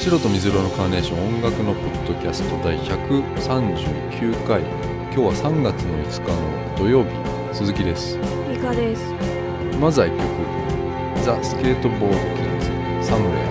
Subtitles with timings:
[0.00, 4.62] 白と水色のカーネーション音楽のポッドキャスト第139回。
[4.62, 7.10] 今日は3月の5日の土曜日
[7.54, 8.16] 鈴木です。
[8.48, 9.12] ミカです。
[9.78, 11.22] まずは1曲。
[11.22, 12.60] ザ・スケートボードキッ
[13.02, 13.49] ズサムウェア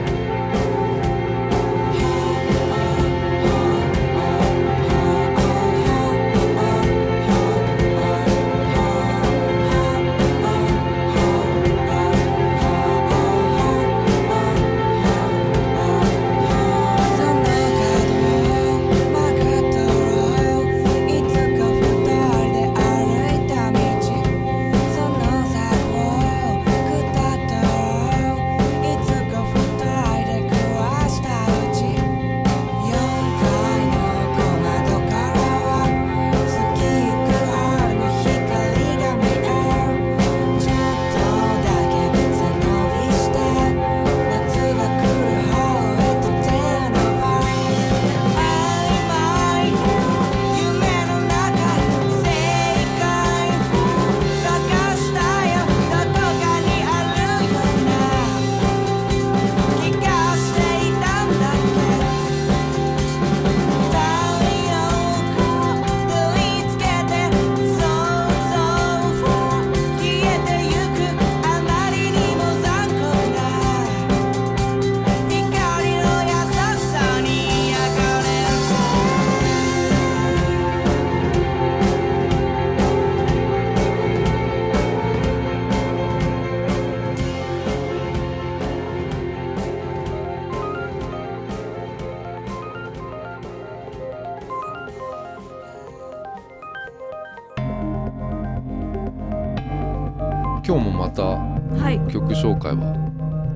[100.70, 101.98] 今日もまたはい。
[102.14, 102.95] 曲紹介は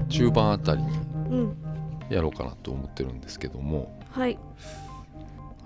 [0.09, 0.89] 中盤あたりに
[1.29, 1.57] うん。
[2.09, 4.39] やろうかなと思ってるんですけどもはい。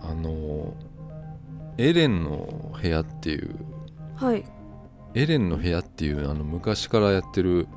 [0.02, 0.74] あの
[1.78, 3.56] エレンの部屋っていう
[4.18, 4.44] はい。
[5.14, 7.70] エレンの部屋っていうあの昔からやってる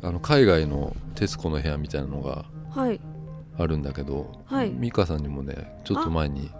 [0.00, 3.00] あの海外の『徹子の部屋』みたいなのがはい。
[3.58, 6.52] あるんだけど、はい美香さんにもねちょっと前に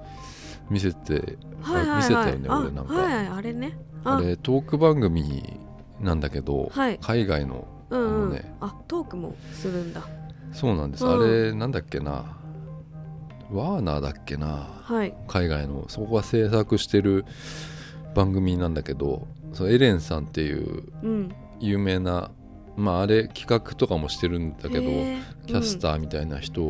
[0.69, 1.87] 見せてはい。
[1.87, 1.97] はい。
[1.99, 3.27] 見せたよね俺なんかはい。
[3.29, 3.79] あれね。
[4.03, 5.62] ああれトーク番組
[6.03, 8.55] なんだけど、はい海外のうんうんあのね。
[8.61, 10.03] あ、トークもするんだ。
[10.53, 12.37] そうなんです、うんあれなんだっけな
[13.51, 15.15] ワーナーだっけなはい。
[15.29, 17.25] 海外のそこが制作してる
[18.15, 21.35] 番組なんだけどそのエレンさんっていううん。
[21.61, 22.31] 有名な
[22.77, 25.81] まああれ企画とかもしてるんだけどへキャスー。
[25.81, 26.63] ターみたいな人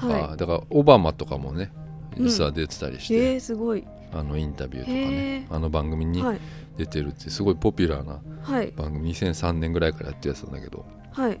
[0.00, 1.72] が、はいだからオバマとかもね
[2.16, 3.84] うん実は出てたりして、すごい。
[4.12, 6.40] あのインタビューとかへねーあの番組にはい。
[6.76, 8.72] 出てるってすごいポピュラーなはい。
[8.76, 11.40] 番組2003年ぐらいからやってるやつなんだけどはい。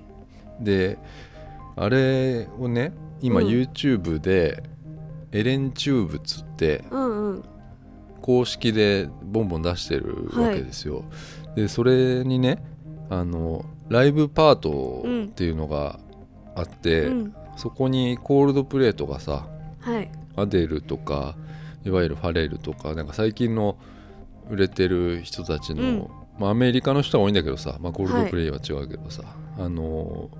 [0.60, 0.98] で
[1.76, 4.62] あれをね今うん YouTube で、
[5.32, 7.44] EllenTube っつってうんうん。
[8.20, 11.04] 公式でボンボン出してるわけですよ、
[11.56, 12.64] でそれにね
[13.10, 15.98] あのライブパートっていうのが
[16.54, 17.34] あって、うん。
[17.56, 19.46] そこにコールドプレイとかさ
[19.80, 20.10] はい。
[20.36, 21.36] アデルとか
[21.84, 23.76] いわゆるファレルとかなんか最近の
[24.50, 29.22] 売れてる人たちの、うんまあ、アメリカの人が多いんだけどさ、まあ、コールドプレイは違うけどさ、
[29.58, 30.30] あの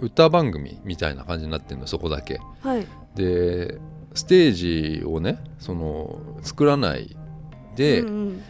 [0.00, 2.86] 歌番組みたいな感じになってるのそこだけはい。
[3.14, 3.78] で
[4.14, 4.52] ステー
[5.00, 7.16] ジをねその作らない
[7.76, 8.42] で、うん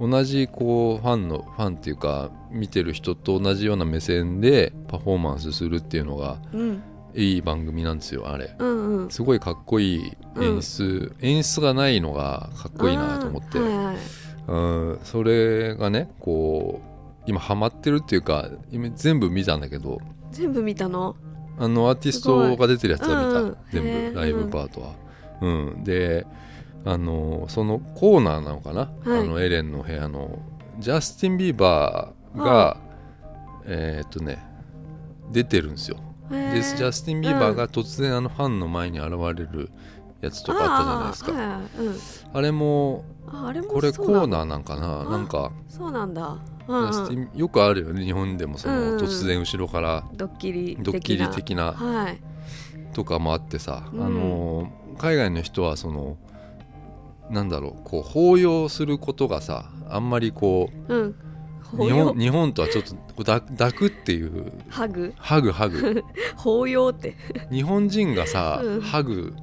[0.00, 6.82] 同じこうファンのファンっていうか見てる人と同じような目線でパフォーマンスするっていうのがうん。
[7.14, 7.20] うん。
[7.20, 8.54] いい番組なんですよあれ。
[8.58, 9.10] うんうん。
[9.10, 13.96] すごいかっこいい演出、演出がないのがかっこいいなと思って、はいはい。
[14.48, 14.56] う
[14.94, 15.00] ん。
[15.04, 19.98] それがねこう今ハマってるっていうか今全部見たんだけど。
[20.30, 21.16] 全部見たの？
[21.58, 23.56] あのアーティストが出てるやつは見た、うんうん。
[23.70, 24.20] 全部。
[24.20, 24.94] ライブパートは。
[25.40, 26.26] うん、で
[26.84, 29.20] あのそのコーナーなのかな、はい。
[29.20, 30.38] あのエレンの部屋の。
[30.78, 32.76] ジャスティン・ビーバーが、は
[33.66, 34.42] えーっとね
[35.30, 35.98] 出てるんですよ。
[36.32, 39.70] でジャスティン・ビーバーが突然あのファンの前に現れる
[40.20, 42.32] やつとかあったじゃないですか。
[42.34, 42.42] うん。
[42.42, 46.38] れもああれもこれコーナーなんかなあなんかそうなんだ。
[47.34, 52.22] よくあるよね日本でもその、突然後ろからドッキリ的なドッキリ的なはい。
[52.94, 56.18] とかもあってさ、うんあの海外の人はその
[57.30, 61.14] なんだろうこう抱擁することがさあんまりこううん。
[61.78, 64.52] 日本日本とはちょっとこう抱抱くっていう。
[64.68, 65.14] ハグ。
[65.16, 66.04] ハグハグ。
[66.36, 67.16] 抱擁って。
[67.50, 68.80] 日本人がさ、うん。
[68.80, 69.34] ハグ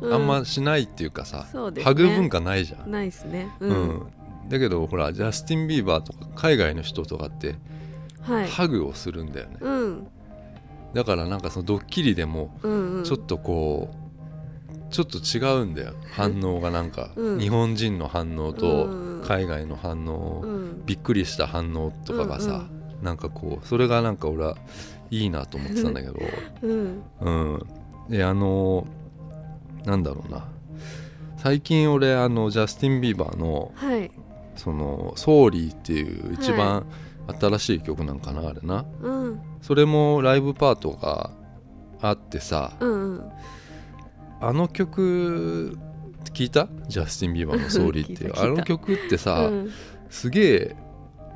[0.00, 0.12] うん。
[0.12, 1.84] あんましないっていうかさ、そうですね。
[1.84, 3.48] ハグ文化ないじゃん、ないですね。
[3.60, 3.74] ううん。
[3.88, 4.02] ん。
[4.48, 7.56] だけどほらジャスティン・ビーバーとか海外の人とかって
[8.22, 8.48] はい。
[8.48, 10.06] ハグをするんだよね、うん。
[10.94, 13.04] だからなんかそのドッキリでもうんうん。
[13.04, 14.07] ちょっとこう
[14.90, 15.92] ちょっと違うんだよ。
[16.12, 17.38] 反応がなんか、うん。
[17.38, 19.22] 日本人の反応うんとうん。
[19.24, 20.82] 海外の反応、うん。
[20.86, 22.66] びっくりした反応とかがさ、
[23.02, 24.56] なんかこうそれがなんか俺は
[25.10, 26.14] いいなと思ってたんだけど。
[26.62, 27.02] うん。
[27.20, 27.62] うん。
[28.08, 28.86] であの
[29.84, 30.44] なんだろうな。
[31.36, 34.10] 最近俺あのジャスティン・ビーバーのはい。
[34.56, 36.84] その「Sorry」っていう一番
[37.40, 38.84] 新しい曲なんかなあれな。
[39.02, 39.40] うん。
[39.60, 41.30] それもライブパートが
[42.00, 43.22] あってさうんうん
[44.40, 45.76] あの曲
[46.32, 46.68] 聞いた？
[46.88, 49.70] ジャスティン・ビーバーの「Sorry」っていうあの曲ってさ、うん。
[50.10, 50.76] すげえ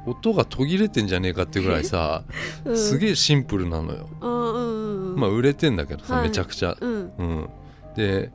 [0.07, 2.25] 音が途切れてんじゃねえかってぐらいさ、
[2.65, 2.77] うん。
[2.77, 6.29] すげえシンプルなのよ、あうんまあ売れてんだけどさ、はい。
[6.29, 7.13] めちゃくちゃ、うん。
[7.19, 7.49] うん、
[7.95, 8.31] で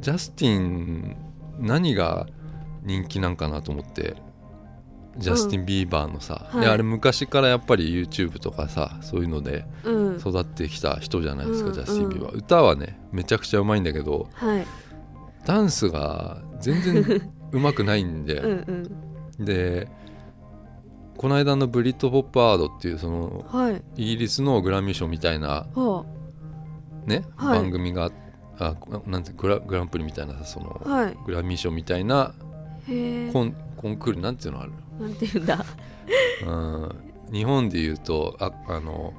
[0.00, 1.16] ジャスティン
[1.58, 2.26] 何が
[2.82, 4.16] 人気なんかなと思って
[5.18, 6.60] ジャスティン・ビーバーのさ、はい。
[6.62, 10.16] であれ昔からやっぱり YouTube とかさそういうのでうん。
[10.18, 14.66] 育ってきた人じゃないですか、うんジャスティン・ビーバー、歌はねめちゃくちゃうまいんだけどはい。
[15.44, 18.84] ダンスが全然 うまくないんで、うん
[19.38, 19.44] うん。
[19.44, 19.88] で
[21.16, 23.82] この間のブリッド・ポップ・アワードっていうそのはい。
[23.96, 26.04] イギリスのグラミー賞みたいなは
[27.06, 27.60] ね、はい。
[27.60, 28.10] 番組が
[28.58, 28.74] あ
[29.06, 31.16] なんてグラグランプリみたいなさその、あはい。
[31.24, 32.34] グラミー賞みたいな
[33.32, 35.64] コンコンクールなんていうのある、なんていうんだ。
[36.46, 39.12] うん、日本でいうとああの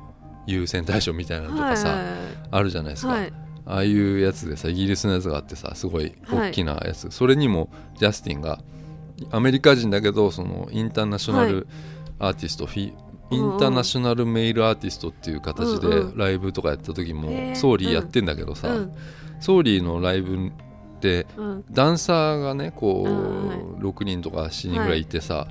[0.46, 2.06] 優先大賞みたいなのとかさ、はい
[2.52, 3.34] あるじゃないですか、はい。
[3.66, 6.50] ああいうやつでさイギリスのやつがあってさすごいはい。
[6.50, 8.60] 大きなやつ、それにもジャスティンが
[9.32, 12.94] アメリカ人だけどその international artist、フィ
[13.32, 18.94] international male artist っていう形でライブとかやった時も Sorry やってんだけどさ、うん。
[19.40, 20.52] Sorry のライブ
[21.00, 21.64] でうん。
[21.72, 23.06] ダンサーがねこ
[23.80, 25.48] う6人とか7人ぐらいいてさ、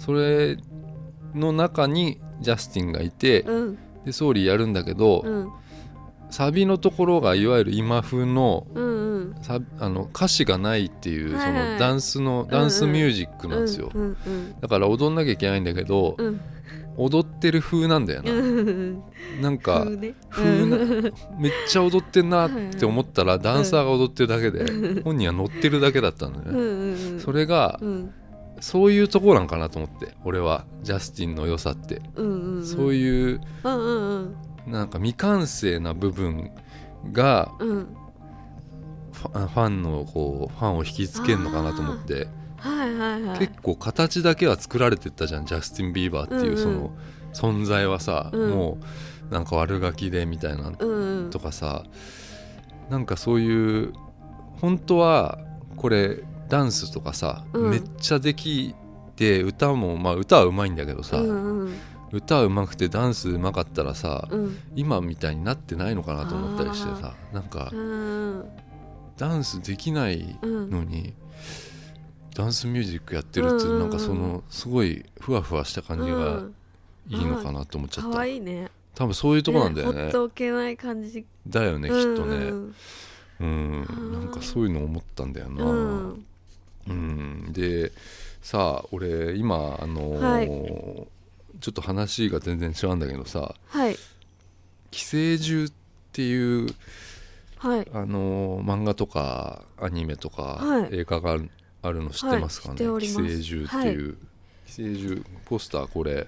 [0.00, 0.56] それ
[1.34, 3.78] の中にジャスティンがいて、うん。
[4.04, 5.50] でソーリーやるんだけど、うん。
[6.30, 9.34] サビのところがいわゆる今風のうんうん。
[9.42, 11.72] サあの歌詞がないっていうそはいはい。
[11.74, 16.40] のダンスのダンスミュージックなんですよ、うんうんだから踊んなきゃいけないんだけど、うん。
[16.96, 19.02] 踊ってる風なんだよな、うん
[19.40, 19.86] なんか
[20.30, 21.12] 風なうん。
[21.38, 27.20] めっちゃ踊ってんなって思ったらダンサーが踊ってるだけで本人は乗ってるだけだったのうんねうんうん。
[27.20, 28.14] それがうん
[28.60, 30.64] そういうとこなんかなと思って俺は。
[30.82, 32.00] ジャスティンの良さって。
[32.16, 34.36] うんうんそうういううんうん
[34.66, 36.50] なんか未完成な部分
[37.12, 37.96] がうん。
[39.12, 42.28] ファンのこうファンを引きつけるのかなと思って。
[42.56, 43.38] はいはいはい。
[43.38, 46.80] 結構形だけは作られてったじゃんジャスティン・ビーバーっていうそうんうん。
[46.82, 46.90] の
[47.32, 48.50] 存在はさ、うん。
[48.50, 48.78] も
[49.30, 50.88] うなんか悪ガキでみたいなうん
[51.24, 51.30] うん。
[51.30, 51.84] とかさ
[52.90, 53.92] なんかそういう
[54.60, 55.38] 本当は
[55.76, 57.70] これダンスとかさ、うん。
[57.70, 58.74] めっちゃでき
[59.16, 61.74] て歌もまあ歌はうまいんだけどさ、うんうん
[62.12, 64.58] 歌うまくてダンスうまかったらさ、うん。
[64.74, 68.44] 今みたいになってないのかなと思ったりしてさなんかうん
[69.16, 70.70] ダンスできないうん。
[70.70, 71.14] のに、
[72.34, 73.80] ダンスミュージックやってるってうんうんうん。
[73.82, 76.54] なんかそのすごいふわふわした感じがうん。
[77.08, 78.70] いいのかなと思っちゃった、可愛いね。
[78.94, 80.02] 多分そういうとこなんだよね。
[80.02, 81.24] ほっとけない感じ。
[81.46, 82.52] だよねきっとね。
[83.40, 86.18] うんなんかそういうの思ったんだよな、う
[86.88, 87.46] うん。
[87.48, 87.92] んで
[88.42, 90.46] さあ俺今あのーはい。
[91.60, 93.96] ちょっと話が全然違うんだけどさはい
[94.90, 95.72] 「寄生獣」っ
[96.12, 96.68] ていう
[97.58, 97.88] はい。
[97.92, 100.88] あのー漫画とかアニメとか、はい。
[100.92, 101.50] 映画がある
[101.82, 102.78] あるの知ってますかね、はい。
[102.78, 103.42] 知っており寄ます。
[103.42, 104.16] 生獣っていう、
[104.66, 106.26] 寄生獣ポスターこれ。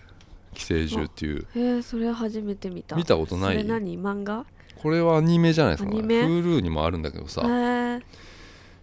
[0.55, 1.47] 寄生獣っていう。
[1.55, 2.97] へえそれ初めて見た。
[2.97, 3.57] 見たことない？
[3.57, 3.99] それ何？
[3.99, 4.45] 漫画？
[4.77, 8.01] これはアニメじゃないですかアニメ？Hulu にもあるんだけどさ、へえ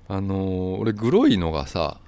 [0.09, 2.01] あのー俺グロいのがさ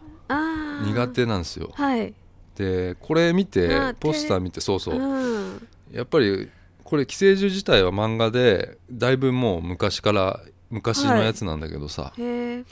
[0.84, 1.72] 苦手なんですよ。
[1.74, 2.14] はい。
[2.56, 4.96] でこれ見てポスター見てそうそう。
[4.96, 5.68] うん。
[5.92, 6.50] やっぱり
[6.84, 12.64] これ寄生獣自体は漫画でだいぶもう昔から昔のやつなんだけどさ、へえ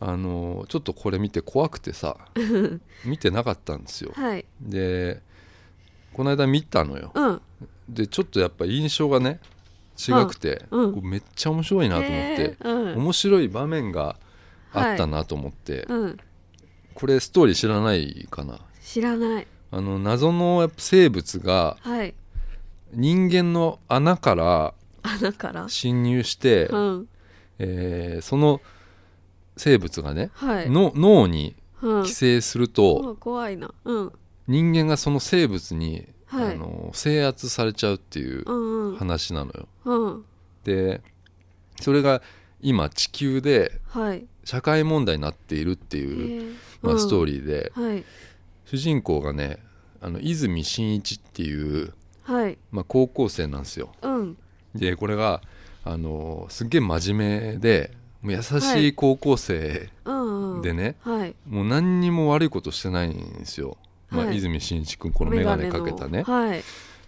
[0.00, 2.16] あのちょっとこれ見て怖くてさ
[3.04, 4.12] 見てなかったんですよ。
[4.14, 4.44] はい。
[4.60, 5.20] で
[6.14, 7.12] この間見たのよ。
[7.14, 7.40] うん。
[7.88, 9.38] でちょっとやっぱ印象がね
[9.98, 11.00] 違くて、うん。
[11.02, 12.96] めっちゃ面白いなと思って、うん。
[12.96, 14.16] 面白い場面が
[14.72, 16.18] あったなと思って、うん。
[16.94, 18.60] これストーリー知らないかな？
[18.82, 19.46] 知らない。
[19.70, 22.14] あの謎の生物がはい。
[22.92, 25.68] 人間の穴から穴から？
[25.68, 27.08] 侵入して、うん。
[27.58, 28.60] えーその
[29.56, 30.70] 生物がね、はい。
[30.70, 32.04] の脳にうん。
[32.04, 33.72] 寄生すると、うん怖いな。
[33.84, 34.12] うん。
[34.48, 36.54] 人間がその生物に、はい。
[36.54, 38.96] あの制圧されちゃうっていううんうん。
[38.96, 39.68] 話なのよ。
[39.84, 40.24] うん。
[40.64, 41.00] で
[41.80, 42.22] それが
[42.60, 48.04] 今地球ではい社会問題になっているっていう、まあ、ストーリリーで、ーはい。
[48.66, 49.58] 主人公がね
[50.00, 52.58] あの泉真一っていう、はい。
[52.70, 53.92] まあ、高校生なんですよ。
[54.02, 54.36] うん。
[54.74, 55.42] でこれが
[55.84, 60.62] あのすっげえ真面目でもう優しい高校生うんうん。
[60.62, 61.34] でね、はい。
[61.48, 63.76] もう何にも悪いことしてないんですよ、
[64.10, 64.36] まあ、はい。
[64.36, 66.22] 泉真一君この眼鏡かけたね。
[66.22, 66.62] はい。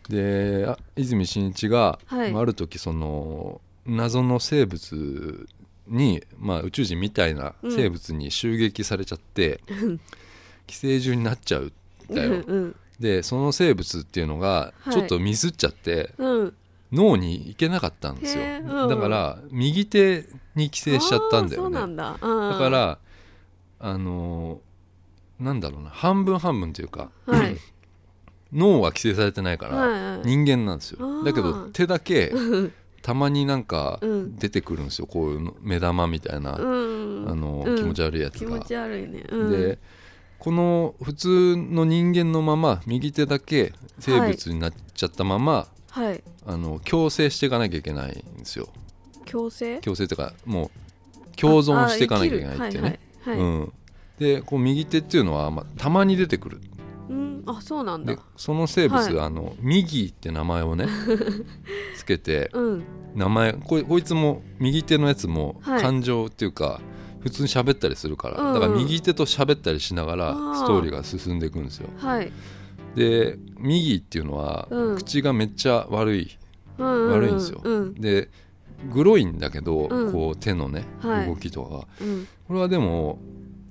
[0.08, 2.32] であ泉真一が、はい。
[2.32, 5.48] まあある時その謎の生物
[5.88, 9.60] に、まあ、宇宙人みたいな生物に襲撃されちゃって、
[10.66, 11.72] 寄生獣になっちゃう
[12.12, 14.92] んだよ、うんでその生物っていうのがはい。
[14.92, 16.30] ちょっとミスっちゃって、うん。
[16.30, 16.54] うん
[16.92, 18.88] 脳に行けなかったんですよ、うん。
[18.88, 21.74] だから右手に寄生しちゃったんだよね。
[21.74, 21.86] だ。
[21.88, 22.98] だだから
[23.80, 27.56] あのーなんだろうな半分半分というかはい。
[28.52, 30.26] 脳は規制されてないからはいはい。
[30.26, 31.24] 人間なんですよ、あー。
[31.24, 32.32] だけど手だけ
[33.04, 34.36] たまになんかうん。
[34.36, 35.06] 出てくるんですよ。
[35.06, 37.28] こういうの目玉みたいな、うん。
[37.28, 37.76] あのうん。
[37.76, 38.38] 気持ち悪いやつが。
[38.38, 39.26] 気持ち悪いね。
[39.28, 39.50] うん。
[39.50, 39.78] で
[40.38, 46.24] この普通の人間のまま右手だけ生物になっちゃったまま、はい。
[46.46, 48.68] あの共生していかなきゃいけないんですよ。
[49.26, 49.80] 強制？
[49.80, 53.00] 共生というかもう共存していかなきゃいけないっていうね。
[53.22, 53.58] はいはいはい。
[53.58, 53.72] うん、
[54.18, 56.58] でこう右手っていうのは、まあ、たまに出てくる。
[56.58, 56.73] うん
[57.58, 58.14] あそうなんだ。
[58.14, 59.20] でその生物、はい。
[59.20, 60.86] あのミギーって名前をね
[61.96, 62.82] つけてうん。
[63.14, 65.82] 名前こいこいつも右手のやつもはい。
[65.82, 66.80] 感情っていうか、
[67.20, 68.54] 普通に喋ったりするから、うんうん。
[68.54, 71.88] だから右手と喋ったりしながらストーリーが進んでいくんですよ。
[71.96, 72.30] はい。
[72.94, 74.96] でミギーっていうのは、うん。
[74.96, 76.30] 口がめっちゃ悪い
[76.78, 77.12] うんうんうん。
[77.12, 77.60] 悪いんですよ。
[77.62, 77.94] うん。
[77.94, 78.28] で
[78.92, 80.12] グロいんだけど、うん。
[80.12, 81.26] こう手のね、はい。
[81.26, 81.86] 動きとかが。
[82.00, 82.26] うん。
[82.48, 83.18] これはでも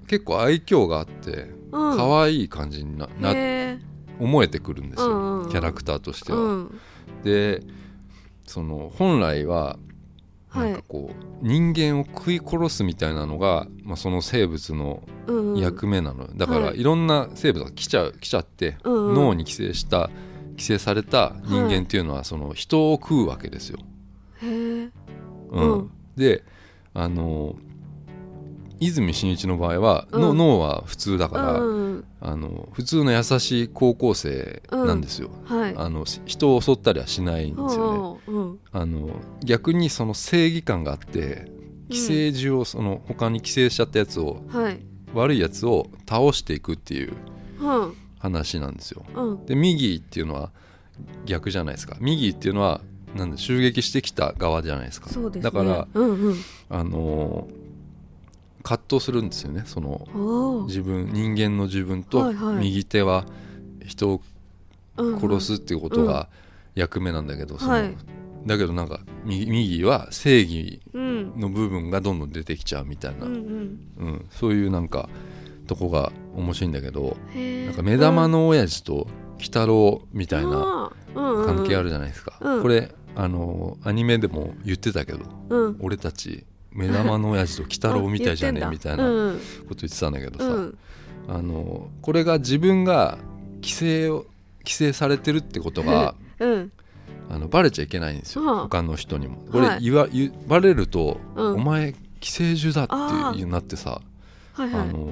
[0.07, 3.77] 結構愛嬌があってうん可愛い感じにな,、なへ
[4.20, 5.50] 思えてくるんですよ、うんうんうん。
[5.50, 6.38] キャラクターとしては。
[6.38, 6.80] ーうん。
[7.24, 7.62] で
[8.46, 9.77] その本来は
[10.53, 10.72] はい。
[10.72, 15.60] なんかこう、人間を食い殺すみたいなのが、まあ、その生物のうんうん。
[15.60, 16.80] 役目なのよ、だからはい。
[16.80, 19.15] いろんな生物が来ちゃう来ちゃって、うんうん。
[19.15, 20.10] 脳に寄生した
[20.58, 23.80] 寄生された人間っていうのはその人を食うわけですよ。
[24.42, 24.89] へえ
[25.50, 25.72] うん。
[25.72, 25.92] うん。
[26.15, 26.44] で
[26.94, 27.56] あの
[28.80, 30.38] 泉真一の場合は、のうん。
[30.38, 32.06] 脳は普通だから、うん。
[32.22, 35.30] あの普通の優しい高校生なんですよ。
[35.46, 35.75] はい。
[35.77, 38.20] あのし人を襲ったりはしないんですよね。
[38.27, 38.60] うんうん。
[38.72, 39.10] あの
[39.44, 41.51] 逆にその正義感があって
[41.89, 44.80] 寄生獣をその他に寄生しちゃったやつをはい。
[45.13, 47.13] 悪いやつを倒していくっていう
[47.62, 47.94] うん。
[48.20, 49.03] 話なんですよ。
[49.15, 49.46] うん。
[49.46, 50.50] で右っていうのは
[51.25, 51.98] 逆じゃないですか。
[52.00, 52.82] 右っていうのは
[53.15, 55.10] なんで襲撃してきた側じゃないですか。
[55.10, 55.42] そうですね。
[55.44, 56.36] だからうんうん。
[56.70, 57.62] あのー
[58.63, 63.25] 葛藤するんですよねその自分人間の自分と右手は
[63.86, 64.22] 人を
[64.98, 66.29] 殺すっていうことが
[66.75, 67.96] 役目なんだけど、そのはい。
[68.46, 71.39] だけどなんか右右は正義うん。
[71.39, 73.36] の部分がどんどん出てきちゃうみたいな、ううん。
[73.36, 74.25] んうん。
[74.32, 75.10] そういうなんか
[75.67, 77.15] とこが面白いんだけど
[77.65, 82.62] なんか目玉の親父と鬼太郎みたいな関係あるるじゃないですか、うん。
[82.62, 85.77] これあのアニメでも言ってたけどうん。
[85.79, 90.77] 俺たち目玉の親父と鬼太郎みたいじゃねあみたいなこと言ってたんだけどさ、うん。
[91.27, 93.18] あのこれが自分が
[93.62, 94.25] 規制を
[94.60, 96.72] 規制されてるってことがうん。
[97.30, 98.62] あのバレちゃいけないんですよ、はあ。
[98.63, 99.38] 他の人にも。
[99.51, 99.84] これはい。
[99.84, 101.53] 言わ、言バレると、うん。
[101.56, 104.01] お前寄生獣だあっていうなってさ
[104.53, 104.82] はいはい。
[104.82, 105.10] あの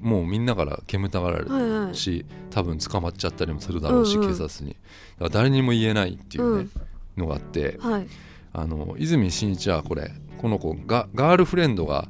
[0.00, 1.88] もうみんなから煙たがられはいはい。
[1.88, 4.28] るし、多分捕まっちゃったりもするだろうし、うんうん。
[4.30, 4.70] 警察に。
[4.70, 4.80] だか
[5.24, 6.68] ら誰にも言えないっていうね、
[7.16, 7.22] うん。
[7.22, 8.06] のがあってはい。
[8.52, 12.08] あの泉真一はこれこの子がガールフレンドが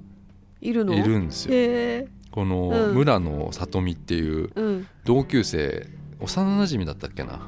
[0.61, 0.95] いるの？
[0.95, 2.09] いるんですよ。
[2.31, 2.95] このうん。
[2.95, 4.87] 村野里美っていううん。
[5.05, 5.87] 同級生
[6.19, 7.41] 幼馴染だったっけな？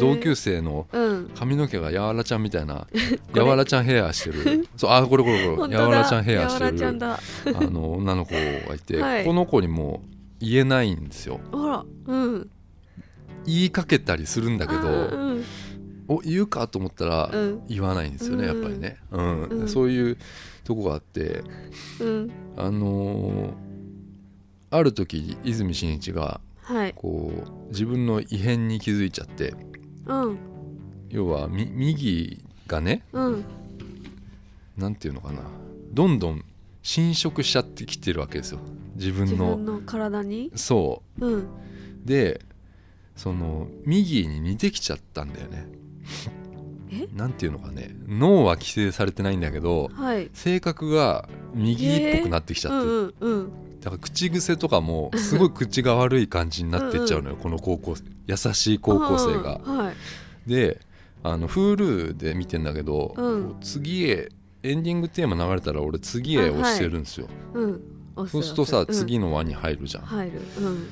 [0.00, 1.30] 同級生のうん。
[1.34, 2.86] 髪の毛がやわらちゃんみたいな
[3.34, 4.66] やわらちゃんヘアしてる。
[4.76, 5.74] そうあこれこれこれ。
[5.74, 7.14] やわらちゃんヘアしてるだ。
[7.14, 7.20] あ
[7.64, 9.24] の女の子がいて、はい。
[9.24, 10.02] この子にも
[10.40, 11.40] 言えないんですよ。
[11.52, 12.50] あらうん。
[13.46, 14.92] 言いかけたりするんだけあどう
[15.38, 15.44] ん
[16.08, 17.62] お言うかと思ったらうん。
[17.66, 18.60] 言わないんですよね、うん。
[18.60, 19.42] やっぱりね、うん。
[19.44, 19.68] うん。
[19.68, 20.18] そういう
[20.64, 21.42] とこがあって
[22.00, 22.30] うん。
[22.56, 23.52] あのー
[24.70, 26.94] ある時泉真一がはい。
[26.94, 29.54] こう自分の異変に気づいちゃって
[30.06, 30.38] うん。
[31.10, 33.44] 要はみ右がねうん。
[34.76, 35.42] なんていうのかな
[35.92, 36.44] どんどん
[36.82, 38.60] 侵食しちゃってきてるわけですよ。
[38.96, 39.56] 自自分の。
[39.56, 40.50] 分の体に？
[40.56, 41.26] そう。
[41.26, 41.34] ん。
[41.40, 41.46] う
[42.04, 42.40] で
[43.16, 45.66] その右に似てきちゃったんだよね。
[45.68, 45.83] え
[47.14, 47.94] なんていうのかね。
[48.06, 50.30] 脳は規制されてないんだけどはい。
[50.32, 52.86] 性格が右っぽくなってきちゃって。
[52.86, 53.50] る、うんうんうん。
[53.80, 58.04] だから口癖とかもすごい口が悪い感じになってっちゃうのよこの高校生。
[58.26, 59.60] 優しい高校生が。
[60.46, 60.80] で
[61.22, 63.56] あの Hulu で見てんだけど、うん。
[63.60, 64.28] 次へ
[64.62, 67.80] エンディングテーマ流れたら俺次へ押してるんですよ、うん。
[68.16, 70.40] 押そうするとさ、次の輪に入るじゃん、入る。
[70.60, 70.86] うん。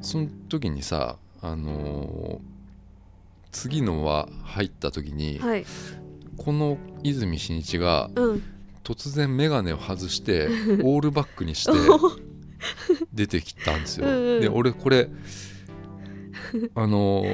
[0.00, 2.53] その時にさあのー
[3.54, 5.64] 次の輪入った時に、はい。
[6.36, 8.42] この泉真一がうん。
[8.82, 10.46] 突然眼鏡を外して
[10.84, 11.72] オールバックにして
[13.14, 14.06] 出てきたんですよ。
[14.06, 14.40] うんうん。
[14.42, 15.08] で俺これ
[16.74, 17.24] あの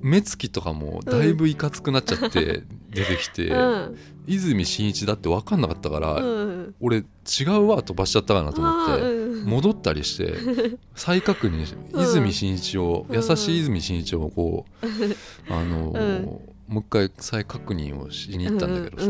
[0.00, 3.98] 目つきとかもだいぶいかつくなっちゃって出てきて、うん。
[4.26, 6.74] 泉真一だって分かんなかったから、うん。
[6.80, 7.02] 俺違
[7.58, 9.02] うわ飛ばしちゃったかなと思って。
[9.02, 9.44] うん。
[9.44, 10.34] 戻ったりして
[10.94, 12.02] 再確認してうん。
[12.02, 14.86] 泉真一を、うん優しい泉真一をこう、
[15.52, 19.06] あのーもう一回再確認をしに行ったんだけどさ、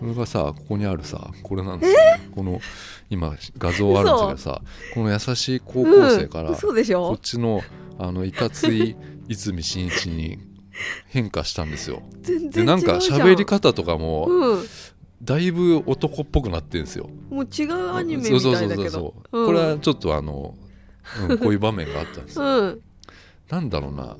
[0.00, 1.98] それがさここにあるさこれなんですよ、
[2.32, 2.60] この
[3.10, 4.62] 今画像あるんですけどさ
[4.94, 7.60] この優しい高校生から、こっょちの
[7.98, 8.94] あのいかつい
[9.28, 10.38] 泉真一に
[11.08, 12.02] 変化したんですよ。
[12.22, 14.64] 全然でなんか喋り方とかもうん。
[15.22, 17.08] だいぶ男っぽくなってるんですよ。
[17.30, 20.54] もう違うアニメみたいだけそうそどうこれはちょっとあの、
[21.30, 22.44] うん、こういう場面があったんですよ。
[22.44, 22.80] うん。
[23.48, 24.16] なんだろうな。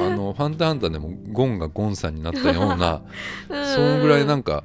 [0.00, 3.02] あの「ファンターハンター」でもゴンがゴンさんになったような
[3.48, 4.64] そのぐらいなんか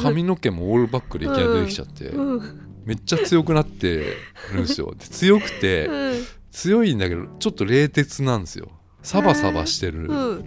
[0.00, 2.62] 髪の毛もオールバックでいきなり出てきちゃってうん。
[2.86, 4.14] めっちゃ強くなって
[4.54, 4.94] るんですよ。
[4.96, 8.70] で強くてうん強いんだけどちょっと冷徹なんですよ。
[9.02, 10.06] サバサバしてる。
[10.06, 10.44] うん。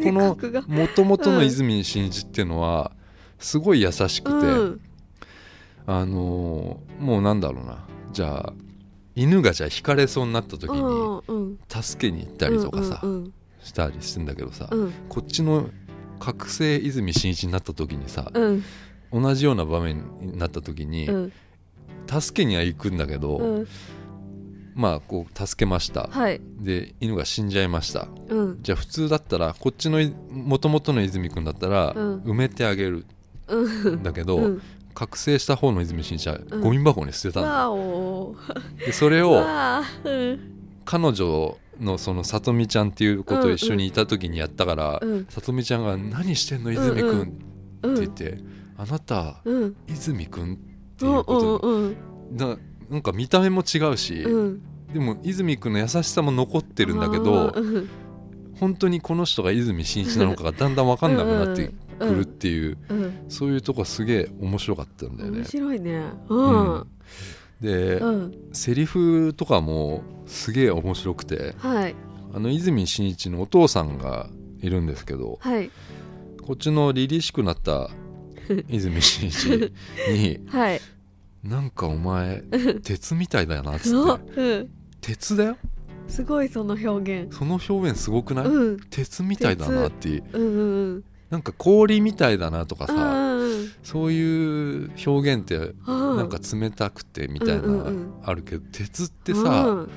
[0.00, 0.38] この
[0.68, 2.92] もともとの泉真一っていうのは
[3.40, 4.80] すごい優しくて、うん。
[5.88, 7.84] あのーもうなんだろうな。
[8.12, 8.52] じゃあ
[9.16, 14.92] 犬がじゃあ引かれそうになった時にうん助けに行ったりとかさ、うんしたりしてんだけどさ、うん。
[15.08, 15.68] こっちの
[16.20, 18.62] 覚醒泉真一になった時にさ、うん。
[19.12, 21.32] 同じような場面になった時に、うん。
[22.08, 23.68] 助けには行くんだけど、うん
[24.74, 26.08] まあこう助けました。
[26.10, 26.40] はい。
[26.60, 28.08] で犬が死んじゃいました。
[28.28, 28.58] うん。
[28.62, 29.98] じゃあ普通だったらこっちの
[30.30, 32.18] もともとの泉君だったら、うん。
[32.22, 33.06] 埋めてあげる。
[33.48, 33.94] うん。
[33.96, 34.62] んだけど、うん。
[34.94, 36.58] 覚醒した方の泉真一はう。
[36.58, 36.60] ん。
[36.60, 38.34] ゴミ箱に捨てたの、
[38.84, 39.44] でそれを
[40.84, 45.26] 彼女のそのさとみちゃんっていう子と一緒にいた時にやったから、うん。
[45.28, 47.32] さとみちゃんが「何してんの泉君」って
[47.82, 47.94] うん。
[47.94, 48.38] 言って
[48.76, 49.76] 「あなたうん。
[49.88, 50.56] 泉君」っ
[50.96, 51.96] てういうんことうん
[52.94, 54.62] ななんか見た目も違うし、うん。
[54.92, 57.88] でも泉君の優しさも残ってるんだけど、うん
[58.60, 65.38] 本当にこの人が泉真一なのかがだんだん分かんなくなってくるっていう、うんそういうとこすげえ面白かったんだよね。
[65.38, 65.44] 面。
[65.44, 66.04] 白いね。
[66.28, 66.86] ううんん。
[67.60, 68.34] で、うん。
[68.52, 71.96] セリフとかもすげえ面白くてはい。
[72.32, 74.28] あの泉真一のお父さんが
[74.60, 75.70] いるんですけどはい。
[76.42, 77.90] こっちの凛々しくなった
[78.68, 80.80] 泉真一に はい
[81.44, 82.42] 「なんかお前
[82.82, 84.32] 鉄みたいだよな」っつそって。
[84.32, 84.42] う。
[84.42, 85.56] うん「鉄だよ。
[86.08, 87.36] すごいその表現。
[87.36, 88.80] その表現すごくない、うん。
[88.90, 90.08] 鉄みたいだな」って。
[90.08, 91.04] いううんうん。
[91.30, 93.70] なんか氷みたいだなとかうんさうん。
[93.82, 96.16] そういう表現ってうん。
[96.16, 98.12] なんか冷たくてみたいなうんうんうん。
[98.22, 99.84] あるけど鉄ってさうん。
[99.84, 99.88] い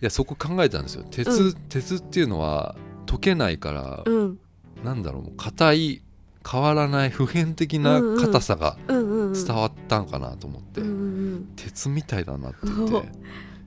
[0.00, 1.04] やそこ考えたんですよ。
[1.10, 1.52] 鉄,、うん。
[1.68, 2.74] 鉄っていうのは
[3.06, 4.38] 溶けないから、うん。
[4.82, 6.02] なんだろうもう硬い
[6.48, 13.08] 変わらない普遍的な硬さが伝わったんかなと思って、うんうん鉄みたいだなって言って。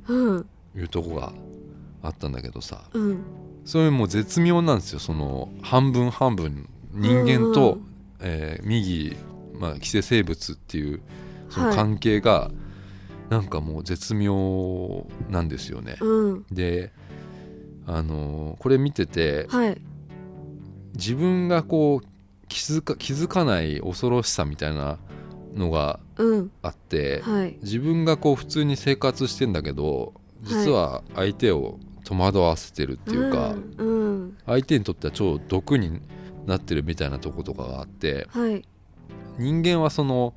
[0.07, 0.45] うん。
[0.75, 1.33] いうとこが
[2.01, 2.83] あったんだけどさ。
[2.93, 3.19] うん。
[3.63, 4.99] それもう絶妙なんですよ。
[4.99, 7.81] その半分半分人間と、うん
[8.19, 9.15] えー右、
[9.59, 11.01] まあ、寄生生物っていう
[11.49, 11.75] そのはい。
[11.75, 12.51] 関係が、
[13.29, 15.97] なんかもう絶妙なんですよね。
[16.01, 16.45] うん。
[16.51, 16.91] で
[17.87, 19.81] あのーこれ見ててはい。
[20.95, 22.07] 自分がこう
[22.47, 24.97] 気づか気づかない恐ろしさみたいな
[25.53, 26.51] のがうん。
[26.61, 27.57] あって、はい。
[27.61, 34.37] 自分がこう普通に生活してんだけど実は相手を戸惑わせてるっていうか、うんうん。
[34.45, 36.01] 相手にとっては超毒に
[36.45, 38.63] なってるみたいなとことかがあってはい。
[39.37, 40.33] 人間はその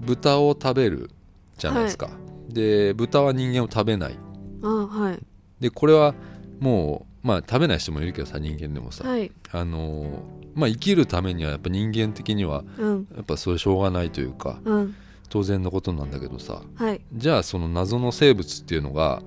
[0.00, 1.10] 豚を食べる
[1.56, 2.10] じゃないですか、
[2.48, 4.18] で豚は人間を食べない。
[4.62, 5.18] あはい。
[5.60, 6.14] でこれは
[6.60, 9.30] もうまあ食べない人もいるけどさ人間でもさ、はい。
[9.52, 10.20] あのー
[10.54, 13.06] まあ生きるためにはやっぱ人間的にはうん。
[13.14, 14.94] やっぱそれしょうがないというかうん。
[15.28, 16.62] 当然のことなんだけどさ。
[16.74, 17.00] はい。
[17.14, 19.22] じゃあその謎の生物っていうのが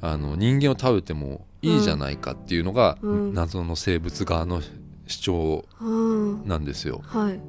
[0.00, 3.34] あの人間を食べてもいいじゃないかっていうのが、うん。
[3.34, 4.60] 謎の生物側の
[5.06, 6.48] 主張うん。
[6.48, 7.00] なんですよ。
[7.04, 7.40] はい。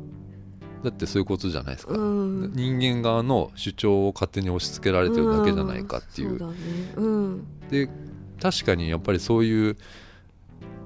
[0.84, 2.52] だってそういうことじゃないですか、うん。
[2.54, 6.54] 人間側の主張を勝手に押し付けられてるだけじゃないかっていう,、うだね。
[6.96, 7.48] うん。
[7.70, 7.90] で
[8.42, 9.78] 確かにやっぱりそういう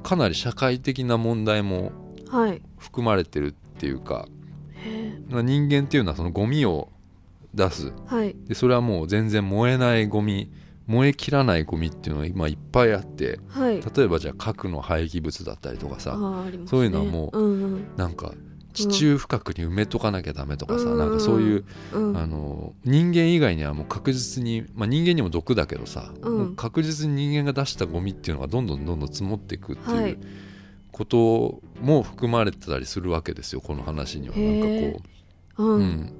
[0.03, 1.91] かなり社会的な問題も
[2.29, 2.61] はい。
[2.77, 4.27] 含まれてるっていうか
[4.73, 6.89] へ人間っていうのはそのゴミを
[7.53, 7.93] 出す。
[8.11, 8.35] えはい。
[8.47, 10.49] でそれはもう全然燃えないゴミ
[10.87, 13.81] 燃えきらないゴミっていうのが今いっぱいあってはい。
[13.95, 16.17] 例えばじゃあ核の廃棄物だったりとかあさ
[16.51, 16.59] ね。
[16.65, 17.83] そういうのはもううんうん。
[17.97, 18.33] なんか
[18.73, 20.97] 地中深くに埋めとかなきゃダメとかさ、うん。
[20.97, 22.17] なんかそういう、うん。
[22.17, 26.37] あの人間以外にはもう確実に、まあ、人間にも毒だけどさ、うん。
[26.37, 30.17] もう確実に人間が出したゴミっていうのがどんどんどんどん積もっていくっていう、はい。
[30.91, 34.35] ことも含まれてたりするわけですよこの話には。
[34.35, 35.01] なんかへこ
[35.57, 35.83] うう、うん。
[35.83, 36.13] ん、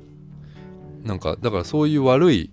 [1.04, 2.52] なんかだからそういう悪い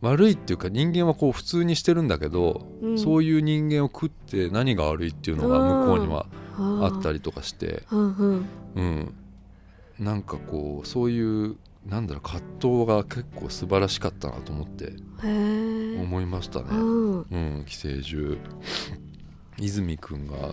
[0.00, 2.98] 悪いっていうか人間はこう普通にしてるんだけど、うん。
[2.98, 6.26] そういう人間を食って何が悪いっていうのが向こうには
[6.58, 8.46] あったりりとかして、うんうん。
[8.76, 9.14] うん、
[9.98, 11.56] なんかこうそういう
[11.86, 14.92] なんだろう葛藤が結構素晴らしかったなと思って
[16.00, 16.66] 思いましたね。
[16.70, 17.20] うん。
[17.22, 18.36] うん、寄生獣。
[19.60, 20.52] 泉くんが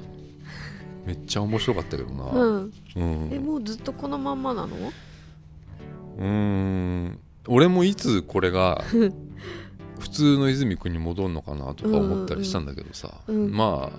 [1.06, 2.24] めっちゃ面白かったけどな。
[2.32, 2.74] うん。
[2.96, 3.30] うん。
[3.32, 4.76] えもうずっとこのまんまなの？
[6.18, 7.20] うーん。
[7.48, 8.84] 俺もいつこれが
[10.00, 13.36] 普通の泉くんに戻るのかなとか思ったりしたんだけどさ、うん。
[13.46, 13.52] うん。
[13.52, 13.92] ま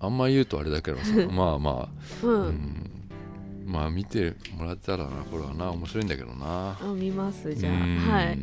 [0.00, 1.04] ああんま言うとあれだけどさ。
[1.30, 1.88] まあま
[2.22, 2.90] あ、ううんん、
[3.66, 6.78] まあ見てもらったらなこれはな面白いんだけどな。
[6.80, 7.72] あ見ますじゃあ。
[7.72, 7.98] うん。
[7.98, 8.38] はい。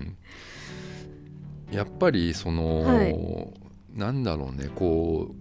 [1.75, 3.97] やっぱりその、はい。
[3.97, 5.33] なんだろうねこ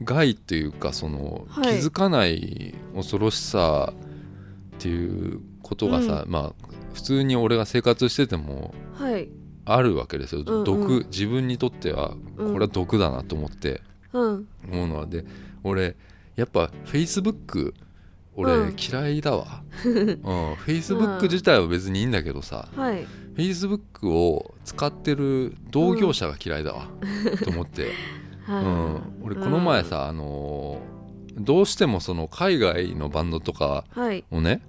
[0.00, 1.78] う害っていうかその、はい。
[1.78, 9.28] 気づかない恐ろしさっていうことがさ、まあ普通に俺が生活しててもはい。
[9.66, 10.64] あるわけですよ、うんうん。
[10.64, 12.52] 毒自分にとってはうん。
[12.54, 13.82] これは毒だなと思って
[14.14, 14.48] うん。
[14.72, 15.06] 思うのは。
[15.06, 15.26] で
[15.62, 15.96] 俺
[16.36, 17.74] やっぱフェイスブック
[18.40, 18.76] 俺うん。
[18.78, 23.04] 嫌いだわ、 うん、フェイスブック自体は別にいいんだけどさ、はい。
[23.04, 26.86] フェイスブックを使ってる同業者が嫌いだわ、
[27.44, 27.90] と思って、
[28.48, 30.98] うん、俺この前さ、あのー
[31.40, 34.24] どうしてもその海外のバンドとかはい。
[34.32, 34.60] をね、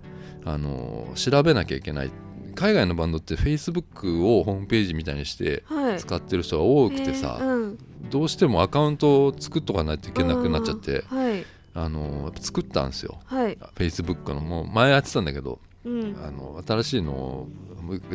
[0.45, 2.12] あのー調べなきゃいけない。
[2.53, 5.97] 海外のバンドってフェイスブックをホームページみたいにしてはい。
[5.99, 7.77] 使ってる人が多くてさ、へーうん。
[8.12, 11.43] どうしてもアカウントを作っとかないといけなくなっちゃって、はい
[11.83, 13.19] あのー作ったんですよ。
[13.25, 13.55] はい。
[13.55, 14.41] フェイスブックの。
[14.41, 16.17] もう前やってたんだけどうん。
[16.23, 17.47] あの新しいのを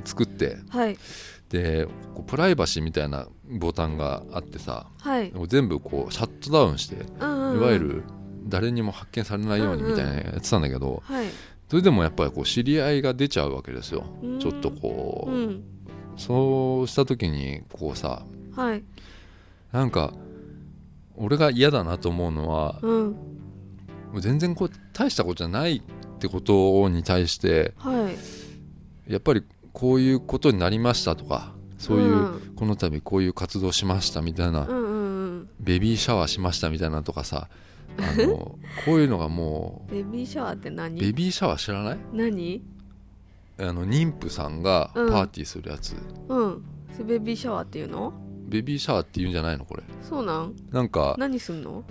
[0.05, 0.97] 作ってはい。
[1.51, 5.33] でこうプライバシーみたいなボタンがあってさはい。
[5.49, 7.61] 全部こうシャットダウンしていうんうん。
[7.61, 8.03] わゆる
[8.47, 11.27] 誰にも発見されないようにみたいなやってたんだけどはい。
[11.69, 14.05] それでもやっぱりこう知り合いが出ちゃうわけですよ。
[14.23, 14.39] うん。
[14.41, 15.65] ちょっとこううん。
[16.17, 18.23] そうした時にこうさ
[18.55, 18.83] はい。
[19.73, 20.13] なんか
[21.17, 23.17] 俺が嫌だなと思うのはうん
[24.21, 25.83] 全然こう大したことじゃないっ
[26.19, 28.11] てことに対しては
[29.09, 29.13] い。
[29.13, 32.53] やっぱりこういうことになりましたとかそういう、うん。
[32.57, 35.49] この度こういう活動しましたみたいなうんうんうん。
[35.61, 37.49] ベビーシャワーしましたみたいなのとかさ
[37.99, 41.01] あの こういうのがもベビーシャワーってう何？
[41.01, 41.99] ベビーシャワー知らない？
[42.13, 42.63] 何？
[43.59, 45.15] あの妊婦さんがパうん。
[45.15, 45.95] ーティーするやつ、
[46.29, 46.65] うん。
[46.93, 48.13] それベビーシャワーっていうの？
[48.49, 49.65] ベビーシャワーって言うんじゃないの？
[49.65, 49.83] これ。
[50.03, 50.55] そうなん？
[50.73, 51.85] なんか何すんの？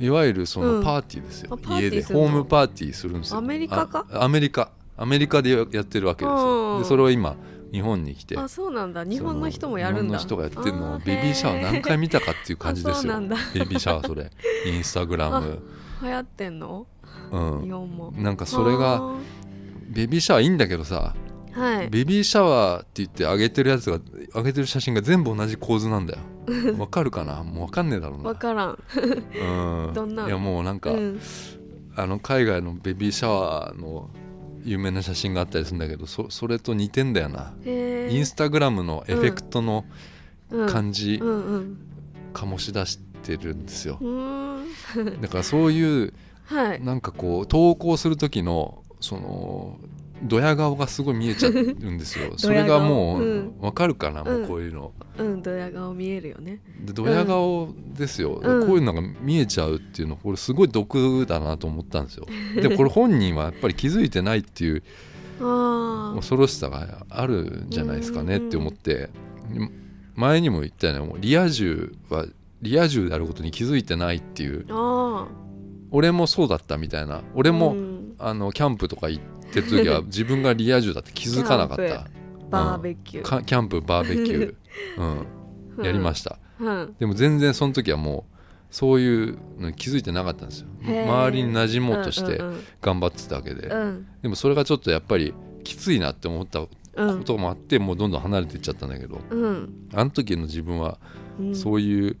[0.00, 0.80] いわゆるそうん。
[0.80, 3.38] のパーティーですよ、あパーティ家でホームパーティーするんですよ。
[3.38, 4.06] アメリカか？
[4.10, 4.70] あアメリカ。
[4.96, 6.74] アメリカでやってるわけですよ。
[6.74, 7.36] うんでそれを今
[7.72, 8.36] 日本に来て。
[8.36, 9.04] あそうなんだ。
[9.04, 10.02] 日本の人もやるんだ。
[10.02, 13.20] 日本の人がやってるのベビーシャワー何回見たかっていう感じですよ。
[13.54, 14.30] ベビーシャワーそれ。
[14.66, 15.60] インスタグラム。
[16.02, 16.86] 流行ってんの？
[17.30, 17.62] うん。
[17.62, 18.12] 日本も。
[18.16, 19.14] なんかそれがあ
[19.88, 21.88] ベビーシャワーいいんだけどさーはい。
[21.90, 23.98] ベビーシャワーって言って上げてるやつが
[24.34, 26.20] 上げてる写真が全部同じ構図なんだよ。
[26.78, 27.42] わかるかな？
[27.42, 28.24] もうわかんねえだろうな。
[28.24, 28.78] わからん。
[28.96, 29.92] うん。
[29.94, 30.26] どんな？
[30.26, 31.20] いやもうなんか、うん。
[31.96, 34.10] あの海外のベビーシャワーの
[34.64, 37.52] 有名な写真があったりするんだけどそそれと似てんだよな。
[37.64, 39.84] インスタグラムのエフェクトの
[40.50, 40.66] うん。
[40.68, 41.78] 感じうんうん。
[42.32, 43.98] 醸し出してるんですよ。
[45.20, 46.12] だからそういう
[46.46, 46.82] はい。
[46.82, 49.78] なんかこう投稿する時のその
[50.22, 52.32] ドヤ顔がすごい見えちゃうんですよ。
[52.38, 54.24] それがもうわかるかな？
[54.24, 54.44] もうん。
[54.44, 54.92] うこういうの。
[55.18, 56.60] うんドヤ顔見えるよね。
[56.84, 58.66] でドヤ顔ですよ、うん。
[58.66, 62.26] こういうのが見えちゃうっていうのこれすごい毒だなと思ったんですよ。
[62.60, 64.82] でこれ本人はやっぱり気づいてないっていう
[65.40, 69.10] 恐ろしさがあるんじゃないですかねって思って。
[70.16, 72.26] 前にも言ったよねもうリア充は
[72.60, 74.66] リア充であることに気づいてないっていう。
[74.68, 75.26] あ
[75.90, 77.22] 俺もそうだったみたいな。
[77.34, 78.00] 俺あも、うん。
[78.18, 82.06] あのキャンプとか行ってる時は 自分がリア充だって気づかなかった。
[82.50, 83.24] バーベキュー。
[83.24, 84.54] かキャンプバーベキュー、
[85.78, 86.94] うん、やりました、うん。
[86.98, 88.36] でも全然その時はもう
[88.70, 90.66] そういうのに気づいてなかったんですよ。
[90.82, 94.06] 周りに馴染もうとしてうんうん頑張ってたわけで、うん。
[94.22, 95.34] でもそれがちょっとやっぱり
[95.64, 97.24] きついなって思ったこうん。
[97.24, 99.88] ともあって、もうどんどん離れていっちゃったんだけどうん。
[99.92, 100.98] あの時の自分は
[101.38, 101.54] うん。
[101.54, 102.16] そういう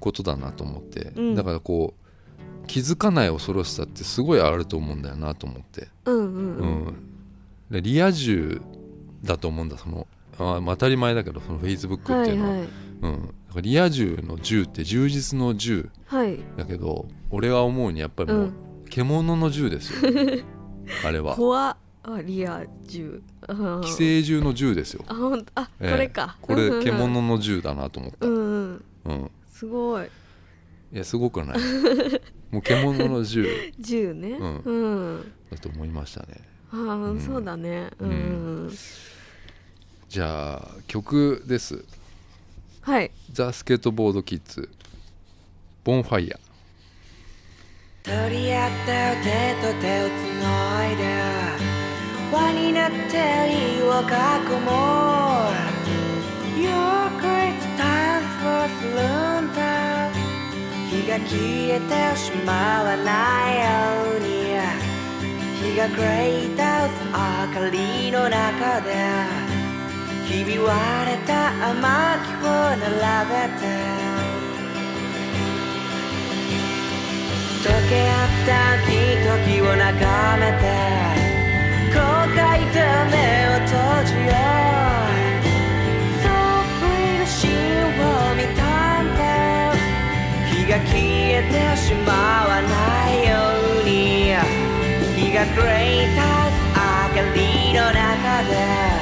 [0.00, 1.34] ことだなと思って、うん。
[1.34, 2.03] だからこう
[2.66, 6.68] 気づかない恐ろしさってすごいあると思うんだよなと思って、うんうんううん。
[6.88, 6.94] ん
[7.70, 8.60] でリア充
[9.22, 10.06] だと思うんだその
[10.38, 12.68] あまあ当たり前だけどそのフェイスブックっていうのは、はいはい。
[13.02, 16.38] うん、リア充の銃って充実の銃はい。
[16.56, 18.54] だけど俺は思うにやっぱりもう、うん。
[18.90, 20.10] 獣の銃ですよ。
[21.04, 21.34] あれは。
[21.34, 21.76] 怖っ。
[22.06, 23.22] あリア充。
[23.48, 25.04] あ寄生獣の銃ですよ。
[25.08, 25.50] あほんと。
[25.54, 25.90] あ、ええ。
[25.90, 26.36] これか。
[26.40, 28.84] これ獣の銃だなと思った、うんうん。
[29.04, 30.06] うん、すごい
[30.94, 31.58] いやすごくはない。
[32.52, 33.44] もう獣の銃
[33.80, 34.30] 銃ね。
[34.30, 34.58] うん。
[34.58, 35.32] うん。
[35.50, 36.40] だと思いましたね。
[36.70, 37.20] ああ、うん。
[37.20, 37.90] そうだね。
[37.98, 38.12] うん、う
[38.68, 38.78] ん。
[40.08, 41.84] じゃあ曲です。
[42.82, 43.10] はい。
[43.32, 44.68] ザ・スケートボードキッズ。
[45.82, 46.38] ボンファイヤ
[48.04, 51.02] 取り合った手と手をつないで
[52.32, 52.96] 輪になって
[53.50, 54.04] 火を囲
[54.64, 54.70] も
[55.50, 55.74] う。
[56.56, 59.83] Your great time for slumber
[61.04, 61.36] 日が消
[61.68, 63.68] えてしまわないよ
[64.16, 64.56] うに。
[65.60, 67.20] 日が暮れた明
[67.52, 68.88] かりの中で。
[70.26, 70.72] ひび割
[71.10, 71.82] れた雨
[72.24, 72.48] 木を
[72.80, 72.88] 並
[73.28, 73.68] べて。
[77.62, 78.52] 溶け合った
[78.86, 79.92] 木々を眺
[80.40, 80.64] めて。
[81.92, 82.00] 後
[82.32, 82.40] 悔
[82.72, 82.80] で
[83.12, 83.14] 目
[83.48, 84.63] を閉じよう。
[91.36, 92.12] えてしま
[92.46, 93.34] わないよ
[93.80, 94.34] うに。
[95.16, 96.20] 日が暮れた
[96.70, 98.93] 明かりの中で。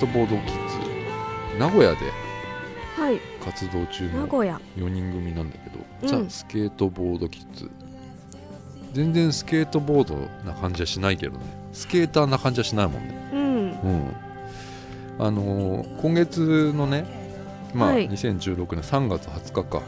[0.00, 1.58] トボードキッズ。
[1.58, 1.98] 名古屋で
[2.96, 3.20] はい。
[3.44, 4.58] 活動中の名古屋。
[4.76, 5.68] 4人組なんだけ
[6.06, 6.24] ど、うん。
[6.26, 7.70] ザ・スケートボードキッズ。
[8.94, 10.16] 全然スケートボード
[10.50, 11.44] な感じはしないけどね。
[11.72, 13.30] スケーターな感じはしないもんね。
[13.34, 13.40] うん。
[13.40, 14.16] うん。
[15.18, 17.04] あのー今月のね
[17.74, 18.08] まあ、はい。
[18.08, 19.82] 2016年3月20日か。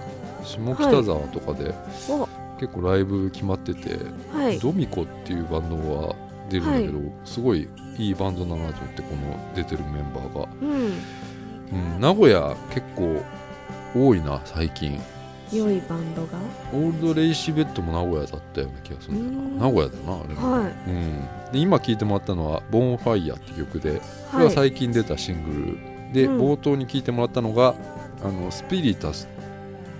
[0.45, 1.75] 下北沢とかで
[2.11, 2.29] お。
[2.61, 3.97] 結構ライブ決まってて、
[4.31, 4.59] はい。
[4.59, 5.77] ドミコっていうバンド
[6.09, 6.15] は
[6.51, 7.67] 出るんだけど、すごい
[7.99, 10.93] いいバンドだなと思ってこの出てるメンバーが、うん。
[11.73, 13.23] うん、名古屋結構
[13.95, 15.01] 多いな最近。
[15.53, 16.39] 良いバンドが？
[16.73, 19.77] オールドレイシーベッドも名古屋だったような気がするんだよなうん。
[19.77, 23.97] 名古屋だなあれも、はうん、で今聴いてもらったのは「ボーンファイヤーって曲で。
[23.97, 24.01] い。
[24.31, 26.41] これははい最近出たシングルで、うん。
[26.41, 27.75] 冒頭に聴いてもらったのが
[28.25, 29.29] あのスピリタス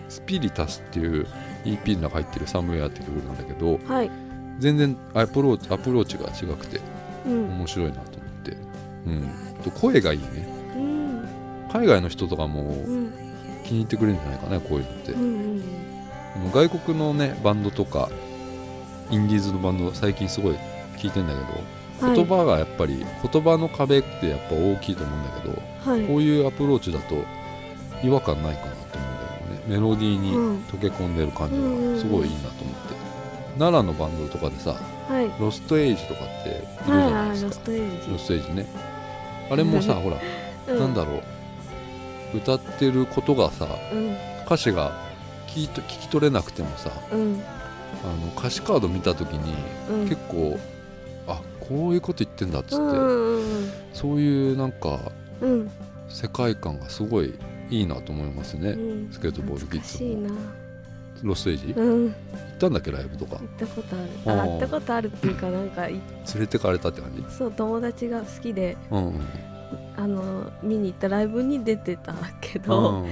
[0.09, 1.27] スピリタスっていう
[1.65, 3.79] EP の中入ってる「Somewhere」って曲なんだけど。
[3.87, 4.11] はい。
[4.59, 6.79] 全然アプローチアプローチが違くて。
[6.79, 6.92] うん
[7.31, 8.11] 面白いなと思っ
[8.45, 8.57] て、
[9.07, 9.31] うん、
[9.63, 10.49] と声がいいね。
[10.77, 11.29] うん。
[11.73, 13.13] 海外の人とかもうん。
[13.65, 15.13] 気に入ってくれるんじゃないかなこういうのって。
[15.13, 15.63] うんうん
[16.51, 18.09] 外国のねバンドとか
[19.11, 20.55] インディーズのバンド最近すごい
[20.97, 21.41] 聞いてんだけ
[22.01, 22.17] どはい。
[22.17, 26.07] 言葉がやっぱり言葉の壁ってやっぱ大きいと思うんだけどはい。
[26.07, 27.17] こういうアプローチだと
[28.03, 29.63] 違和感ないかなと思うんだよね。
[29.69, 30.57] メロディーにうん。
[30.63, 31.95] 溶け込んでる感じうんうんうん。
[31.97, 32.95] がすごいいいなと思って。
[33.59, 34.75] 奈良のバンドとかでさ
[35.09, 35.31] はい。
[35.41, 37.53] ロストエイジとかっているじゃないはいロですか？
[37.53, 38.67] ストエイロストエイジね。
[39.51, 40.17] あれもさほら
[40.67, 41.23] ジなんだろ
[42.35, 42.37] う。
[42.37, 44.17] 歌ってることがさうん。
[44.47, 44.93] 歌詞が
[45.49, 47.41] 聞いと聞き取れなくてもさうん。
[48.05, 49.55] あの歌詞カード見た時に
[49.91, 50.09] うん。
[50.09, 50.59] 結構
[51.27, 54.99] あこういうこと言ってんだっつって、うんそういうなんか
[55.41, 55.71] うん。
[56.09, 57.35] 世界観がすごい
[57.71, 59.13] いいなと思いますね、うん。
[59.13, 60.37] スケートボードキッズも
[61.23, 62.11] ロストエイジ、行うん。
[62.11, 62.13] っ
[62.59, 62.91] たんだっけ？
[62.91, 63.37] ライブとか。
[63.39, 64.49] 行ったことある。
[64.49, 66.03] 行ったことあるっていうかなんかい連
[66.41, 67.25] れてかれたって感じ？
[67.37, 68.77] そう友達が好きで。
[68.91, 69.07] うん。
[69.07, 69.21] うん
[69.97, 73.05] あの見に行ったライブに出てたけど。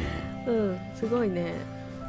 [0.46, 0.78] うん。
[0.94, 1.54] すごいね。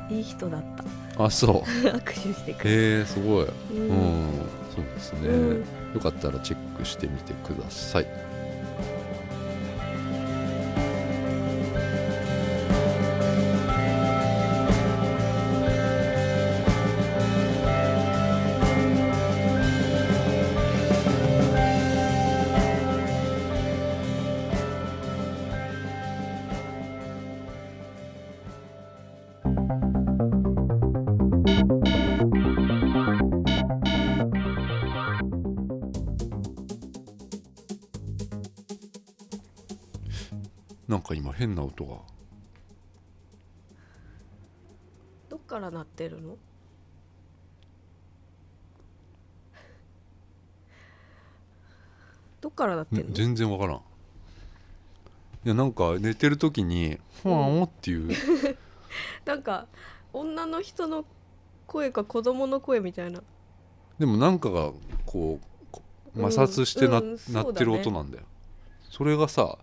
[0.10, 0.84] いい人だった。
[0.84, 1.62] うんあそう。
[1.88, 4.30] 握手してくれへえすごい、ううんん。
[4.74, 5.60] そうですね、うん。
[5.94, 8.08] よかったらチェックしてみてください
[41.12, 41.98] か今変な音が。
[45.30, 46.38] どっから鳴ってるの？
[52.42, 53.16] どっから鳴ってるの？
[53.16, 53.78] 全然わからん。
[55.44, 58.12] いやなんか寝てる時に「ふわん」っていう。
[59.26, 59.68] なんか
[60.14, 61.06] 女の人の
[61.66, 63.24] 声か子供の声みたいな。
[63.98, 64.72] でもなんかが
[65.06, 65.82] こうこ
[66.16, 67.22] 摩擦してな,、うんうんね。
[67.30, 68.26] 鳴ってる音なんだよ。
[68.90, 69.58] それがさ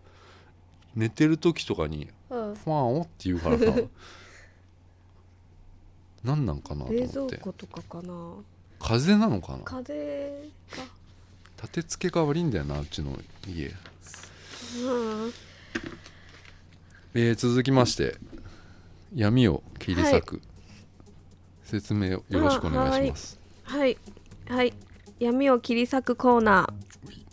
[0.99, 3.67] 寝てる時とかにうん「ファン」って言うからさ
[6.25, 7.37] 何なんかなと冷思って。
[7.37, 8.35] 蔵庫とかかな。
[8.81, 9.63] 風なのかな。
[9.63, 10.83] 風が
[11.63, 13.75] 立て付けが悪いんだよなうちの家、うん。
[17.15, 18.17] えー続きまして
[19.15, 20.43] 闇を切り裂く、
[21.63, 23.39] 説明をよろしくお願いします。
[23.63, 23.97] はい。
[24.49, 24.75] はい。
[25.21, 27.28] 闇を切り裂くコーナー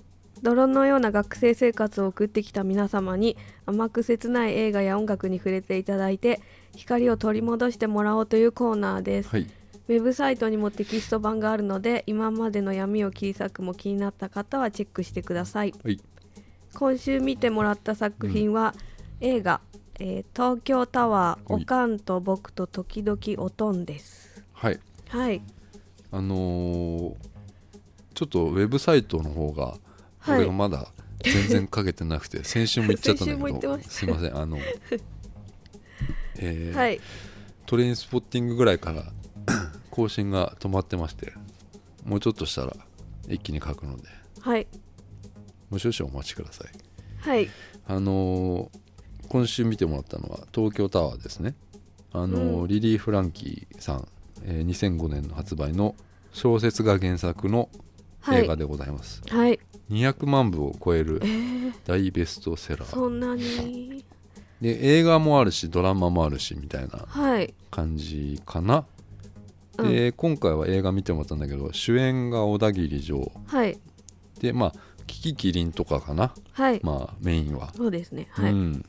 [0.46, 6.40] 泥のような学生生活を送ってきた皆様に甘く切ない映画や音楽に触れていただいて
[6.76, 9.50] 光を取り戻してもらおうというコーナーです、はい。
[9.88, 15.74] ウェブサイトにもテキスト版があるので今までの闇を切り裂くも気になった方はチェックしてください。
[15.84, 16.00] はい。
[16.76, 18.76] 今週見てもらった作品は、
[19.22, 19.62] 映画、
[19.98, 21.64] えー東京タワーはい。
[21.64, 24.44] おかんと僕と時々おとん」です。
[24.54, 24.80] はい。
[25.10, 25.42] はい。
[26.12, 27.16] あのー
[28.14, 29.76] ちょっとウェブサイトの方が
[30.26, 30.38] はい。
[30.40, 30.92] 俺がまだ
[31.24, 34.58] 全然かけてなくて、 先週も言っちゃったんだけどすいませんあの、
[36.38, 37.00] えー はい。
[37.66, 39.12] トレインスポッティングぐらいから
[39.90, 41.34] 更新が止まってまして
[42.04, 42.76] もうちょっとしたら
[43.28, 44.04] 一気に書くので。
[44.42, 44.68] はい。
[45.70, 46.68] もう少々お待ちください。
[47.28, 47.50] はい。
[47.88, 48.80] あのー
[49.28, 51.56] 今週見てもらったのは東京タワーですね。
[52.14, 52.68] あのーうん。
[52.68, 54.08] リリー・フランキーさん、
[54.44, 55.96] えー2005年の発売の
[56.32, 57.70] 小説が原作のはい
[58.34, 59.60] 映画でございます、はい。
[59.90, 62.90] 200万部を超えるえー、大ベストセラー。
[62.90, 64.04] そんなに？
[64.62, 67.54] で映画もあるしドラマもあるしみたいなはい。
[67.70, 68.86] 感じかな、
[69.78, 69.90] うん。
[69.90, 73.78] で今回は映画見てもらったんだけど主演が小田切城はい。
[74.40, 74.74] でまあ
[75.08, 76.34] キキキリンとかかな。
[76.54, 78.28] はい、まあメインは、そうですね。
[78.32, 78.86] はい、うん。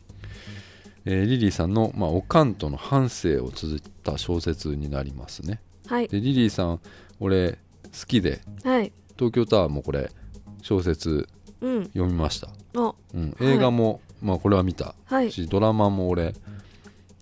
[1.05, 5.61] えーリリーさんの、まあ、おかんとの半生を綴った小説になりますね。
[5.87, 6.09] はい。
[6.09, 6.81] でリリーさん
[7.20, 7.59] 俺好
[8.07, 8.40] きで。
[8.64, 10.11] はい東京タワーもこれ
[10.62, 11.29] 小説
[11.61, 11.85] うん。
[11.87, 14.94] 読みました、あうん、映画も、まあこれは見た。
[15.07, 15.33] はい。
[15.33, 16.35] しドラマも俺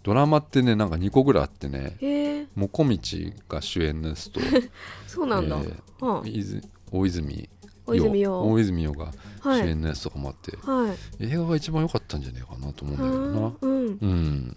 [0.03, 4.41] ドラマってねなんか2個ぐらいあってねもこみちが主演のやつと
[5.07, 6.29] そうなんだ、えはあ。
[6.29, 7.49] いず大泉
[7.87, 8.43] 大泉洋。
[8.43, 9.61] 大泉洋がはい。
[9.63, 11.25] 主演のやつとかもあって、はい。
[11.25, 13.53] 映画が一番良かったんじゃないかなと思うんだけどな。
[13.61, 13.87] うん。
[13.87, 14.57] うん。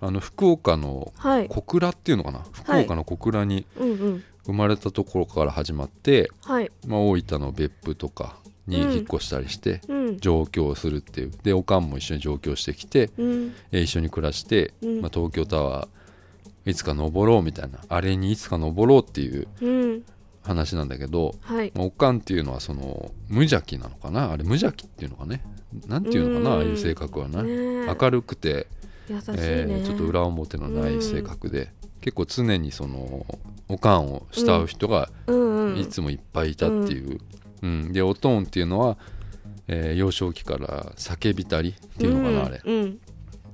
[0.00, 1.48] あの福岡のはい。
[1.48, 2.44] 小倉っていうのかな？
[2.52, 6.70] 福岡の小倉にうんうん生まれたところから始まって、はい。
[6.86, 8.92] まあ、大分の別府とかにうん。
[8.92, 10.18] 引っ越したりしてうん。
[10.18, 11.30] 上京するっていう。
[11.42, 13.54] でおかんも一緒に上京してきて、うん。
[13.72, 15.00] えー一緒に暮らして、うん。
[15.00, 20.02] まあ、東京タワーいつか登ろうみたいなあれにいつか登ろうっていううん。
[20.42, 21.72] 話なんだけど、はい。
[21.74, 24.30] まあおかんっていうのはその無邪気なのかな？
[24.30, 25.42] あれ無邪気っていうのかね？
[25.88, 26.56] なんていうのかな？
[26.56, 26.60] うん。
[26.60, 27.96] ああいう性格はな、ねえ。
[27.98, 28.66] 明るくて、
[29.08, 33.26] 優しいね、えーちょっと裏表のない性格で、結構常にその
[33.68, 35.78] おかんを慕う人がうんうん。
[35.78, 37.18] いつもいっぱいいたっていう、
[37.62, 37.92] うん。
[37.92, 38.96] でおとんっていうのは、
[39.68, 42.60] えー幼少期から叫びたりっていうのかな、あれ。
[42.64, 42.98] うん。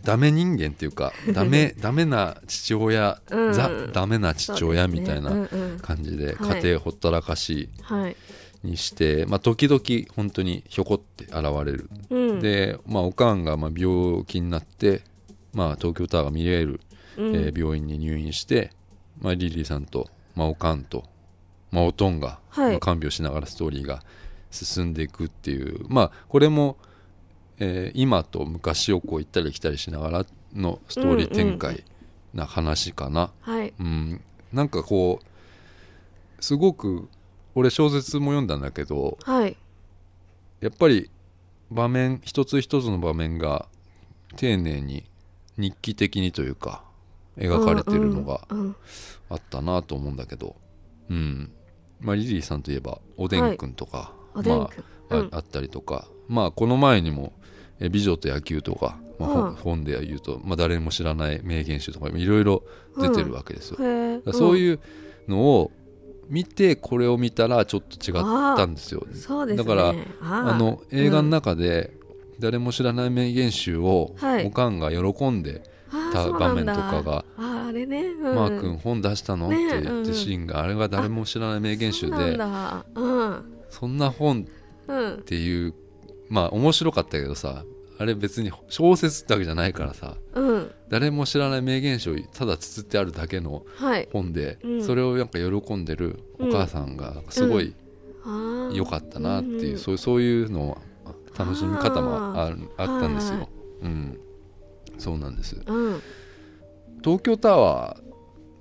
[0.03, 3.53] ダメ人間っていうか ダメダメな父親、うん。
[3.53, 5.61] ザダメな父親みたいなそうですね。
[5.63, 5.79] うんうん。
[5.81, 6.63] 感じではい。
[6.63, 8.17] 家庭ほったらかしはい。
[8.63, 9.81] にして、まあ、時々
[10.15, 11.35] 本当にひょこって現
[11.65, 12.41] れる、うん。
[12.41, 15.03] で、まあ、おかんがまあ病気になって、
[15.53, 16.81] まあ、東京タワーが見れる、
[17.17, 17.35] うん。
[17.35, 18.71] えー病院に入院して、
[19.21, 21.05] まあ、リリーさんと、まあ、おかんと、
[21.71, 22.71] まあ、おとんが、はい。
[22.73, 24.03] まあ看病しながらストーリーが
[24.51, 26.77] 進んでいくっていうまあこれも、
[27.59, 31.85] えー今と昔をこう行ったり来たりしながらのストーリー展開
[32.35, 33.73] な話かな、はい。
[33.79, 34.21] うん。
[34.53, 37.09] なんかこうすごく
[37.55, 39.57] 俺小説も読んだんだけどはい。
[40.61, 41.11] やっぱり
[41.71, 43.67] 場面一つ一つの場面が
[44.37, 45.05] 丁寧に
[45.61, 46.83] 日記的にというか
[47.37, 48.77] 描かれてるのがうんうん
[49.31, 50.57] あったなと思うんだけど。
[51.09, 51.53] うん。
[52.01, 54.85] まあリリーさんといえばおでんくんとか、おでんくん。
[55.09, 55.29] まあうん。
[55.33, 56.07] ああったりとか。
[56.29, 57.33] まあこの前にも
[57.81, 59.55] 「え美女と野球」とか、まあほうん。
[59.55, 62.63] 本で言うと、まあ、誰も知らない名言集とかいろいろ
[63.01, 63.77] 出てるわけですよ、
[64.33, 64.81] そうういう
[65.29, 65.73] のを
[66.29, 68.15] 見てこれを見たらちょっと違っ
[68.57, 69.05] たんですよ。
[69.13, 69.57] すね。
[69.57, 71.93] だからあの映画の中で
[72.41, 74.47] 誰も知らない名言集をはい。
[74.47, 75.63] おかんが喜んで
[76.13, 82.39] た場面とかがあーあれね、「うん、マー君本出したの?」ってね言っうんてシーンがあれは誰も知らない名言集で
[83.69, 84.47] そんな本
[84.89, 85.15] うん。
[85.15, 85.75] っていう
[86.29, 87.65] まあ面白かったけどさ
[87.99, 90.71] あれ別に小説だけじゃないからさうん。
[90.89, 94.09] 誰も知らない名言集をただ綴ってあるだけのはい。
[94.13, 94.83] 本で、うん。
[94.83, 97.75] それをなんか喜んでるお母さんがすごい
[98.73, 100.81] 良かったなっていう、うんそうそういうの
[101.39, 103.49] 楽しみ方もああったんですよ、はいはい。
[103.83, 104.21] うん。
[104.99, 105.63] そうなんです。
[105.67, 106.03] うん。
[107.03, 108.03] 東京タワー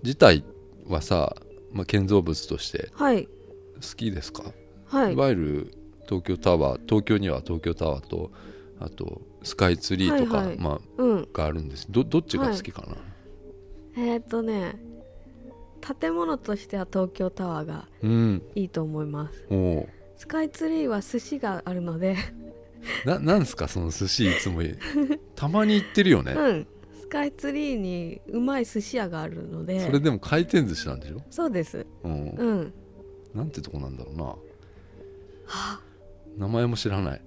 [0.03, 0.43] 自体
[0.87, 1.35] はさ、
[1.71, 3.25] まあ、建造物としてはい。
[3.25, 4.43] 好きですか、
[4.87, 5.13] はい。
[5.13, 5.73] い、わゆる
[6.05, 8.31] 東京タワー東京には東京タワーと
[8.79, 10.57] あとスカイツリーとか、はいはい。
[10.57, 11.19] まうん。
[11.19, 11.87] あ、があるんです。
[11.89, 12.97] どどっちが好きかな、
[13.97, 14.79] えーっとね
[15.99, 18.43] 建物としては東京タワーがうん。
[18.55, 19.45] いいと思います。
[19.49, 19.89] おう。
[20.17, 22.17] スカイツリーは寿司があるので
[23.05, 24.61] ななんすかその寿司いつも
[25.35, 26.67] たまに行ってるよね、うん。
[26.99, 29.85] スカイツリーにうまい寿司屋があるので。
[29.85, 31.85] それでも回転寿司なんでしょ、そうです。
[32.03, 32.29] うん。
[32.29, 32.73] うん。
[33.33, 34.35] なんてとこなんだろうな。
[36.37, 37.21] 名前も知らない。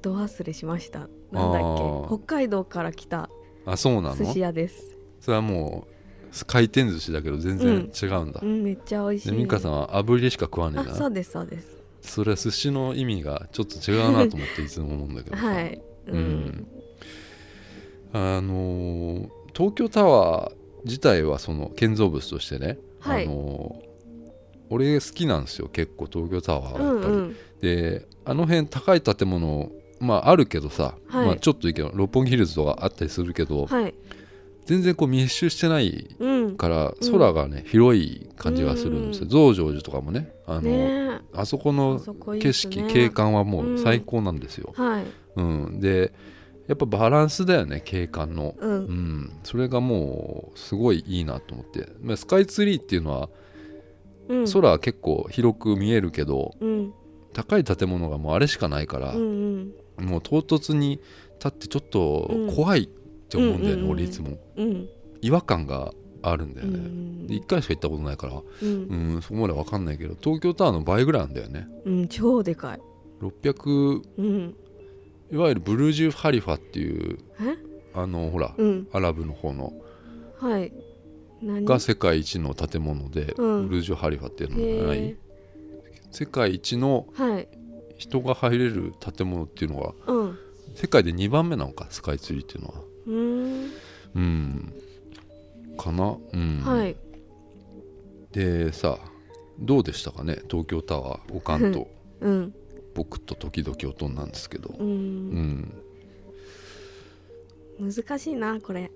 [0.00, 1.08] ど忘れしました。
[1.32, 2.16] なんだっけ？
[2.16, 3.28] 北海道から来た
[3.66, 4.96] あそうな寿司の屋です。
[5.20, 9.30] それはもう回転寿司だけど全然違うんだ、うんめっちゃ美味しい。
[9.32, 11.77] で美香さんは炙りしか食わねえなあそうですそうです
[12.08, 15.44] それは寿司の意味がちょっと違うなと思っていつも思うんだけどさ。
[15.46, 15.80] はい。
[16.06, 16.66] うん、
[18.12, 20.54] あのー東京タワー
[20.84, 23.24] 自体はその建造物としてね、はい。
[23.24, 23.88] あのー
[24.70, 27.36] 俺好きなんですよ結構東京タワーはやっぱり、うんうん。
[27.60, 31.26] であの辺高い建物まああるけどさ、はい。
[31.26, 33.94] まあ、ちょっといいけど六本木ヒルズとかあったりするけど、はい
[34.68, 36.56] 全然こう密集してないうん。
[36.58, 37.10] からうん。
[37.10, 39.30] 空がね、広い感じがするんですよ、うん。
[39.30, 40.92] 増上寺とかもねあの、ね。
[40.92, 41.98] えあそこの
[42.38, 42.74] 景っすね。
[42.74, 45.06] 色景観はもう最高なんですよ、はい。
[45.36, 45.80] うん。
[45.80, 46.12] で
[46.66, 48.84] やっぱバランスだよね景観の、ううん。
[48.84, 51.88] ん、それがもうすごいいいなと思って。
[52.02, 53.30] まあスカイツリーっていうのは
[54.28, 54.44] うん。
[54.44, 56.92] 空は結構広く見えるけど、うん。
[57.32, 60.04] 高い建物がもうあれしかないから、うんうん。
[60.04, 61.00] もう唐突に
[61.38, 62.88] 立ってちょっと怖い
[63.28, 63.90] って思うんだよね、うんうんうん。
[63.92, 64.38] 俺いつも。
[64.56, 64.88] うん。
[65.20, 68.42] 違和感があるんだうよね、んで1回しか行ったことないから。
[68.62, 69.14] うん。
[69.14, 71.68] うんそこまで分かんないけど東京タワーの倍ぐらいなんだよね。
[71.84, 72.80] うん超でかい。
[73.20, 74.54] 600うん。
[75.30, 77.56] いわゆるブルージュ・ハリファっていうえ？
[77.94, 78.88] あのほら、うん。
[78.92, 79.72] アラブの方の。
[80.38, 80.72] はい。
[81.42, 81.64] 何？
[81.64, 83.68] が世界一の建物で、うん。
[83.68, 85.16] ブルージュ・ハリファっていうのがなへい
[86.10, 87.06] 世界一の
[87.98, 90.38] 人が入れる建物っていうのがうん。
[90.74, 92.74] 世界で2番目なのかスカイツリーっていうのは
[93.08, 93.70] うーん。
[94.14, 94.72] うん。
[95.76, 96.16] かな？
[96.32, 96.96] うん、はい。
[98.32, 98.98] でさ
[99.58, 100.42] どうでしたかね？
[100.50, 101.88] 東京タワーおかんと。
[102.20, 102.54] うん。
[102.94, 104.74] 僕と時々おとんなんですけど。
[104.78, 105.72] ううんん。
[107.80, 108.90] 難しいなこれ。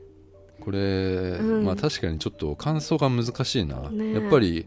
[0.61, 0.79] これ、
[1.41, 1.65] うん。
[1.65, 4.13] まあ確かにちょっと感想が難しいな、ねえ。
[4.15, 4.67] やっぱり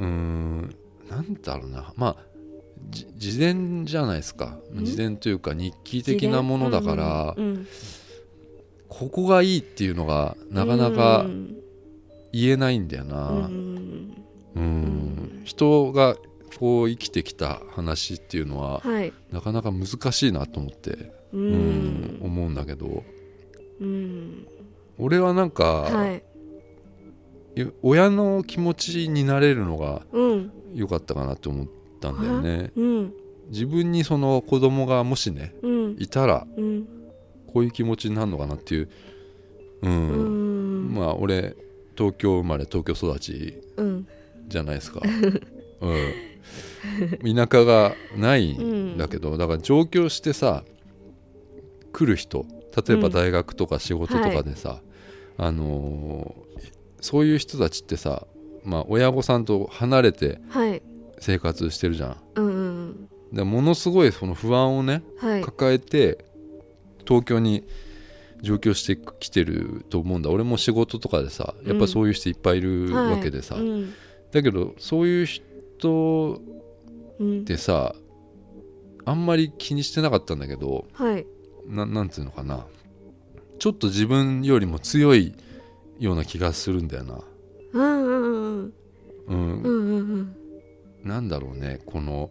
[0.00, 0.74] うーん
[1.08, 1.92] なんだろうな。
[1.96, 2.27] まあ
[2.90, 4.58] じ自伝じゃないですか。
[4.74, 4.80] ん。
[4.80, 7.66] 自伝というか日記的なものだから、うんうん。
[8.88, 11.54] ここがいいっていうのがなかなうかん。
[12.32, 14.14] 言えないんだよな、ううん。
[14.60, 16.16] ん人が
[16.58, 19.12] こう生きてきた話っていうのははい。
[19.30, 20.90] なかなか難しいなと思って、
[21.32, 23.04] ううんん思うんだけど。
[23.80, 24.46] うん。
[24.98, 26.22] 俺はなんか、はい。
[27.82, 30.52] 親の気持ちになれるのがうん。
[30.74, 31.66] 良かったかなと思っ
[31.98, 32.72] たんだよね。
[32.76, 33.12] うん。
[33.48, 35.96] 自分にその子供がもしねうん。
[35.98, 36.86] いたらうん。
[37.52, 38.88] こういう気持ちになるのかなっていう
[39.82, 40.90] う、うん。
[40.90, 41.56] んまあ俺
[41.96, 44.06] 東京生まれ東京育ちうん。
[44.46, 45.02] じゃないですか、
[45.82, 50.64] うん、田舎がないんだけど、だから上京してさ
[51.92, 52.46] 来る人
[52.86, 54.80] 例えば大学とか仕事とかでさ、
[55.36, 56.48] あのー
[57.00, 58.26] そういう人たちってさ、
[58.64, 60.82] まあ、親御さんと離れてはい
[61.20, 62.16] 生活してるじゃん。
[62.36, 62.50] うんう
[62.90, 65.42] んでものすごいその不安をねはい。
[65.42, 66.24] 抱えて
[67.06, 67.64] 東京に
[68.40, 70.30] 上京してきてると思うんだ。
[70.30, 73.92] 俺も仕事とかでさやっぱそういう人いっぱいいるはいわけでさ、うん。
[74.32, 76.40] だけどそういう人
[77.18, 77.40] うん。
[77.40, 77.94] ってさ
[79.04, 81.26] あんまり気にしてなかったんだけどはい。
[81.66, 82.66] ななんていうのかな。
[83.58, 85.34] ちょっと自分よりも強い
[85.98, 87.20] ような気がするんだよな。
[87.72, 88.72] うんうんうん。
[89.26, 90.34] うん、うんうんうん
[91.04, 92.30] なんだろうねこの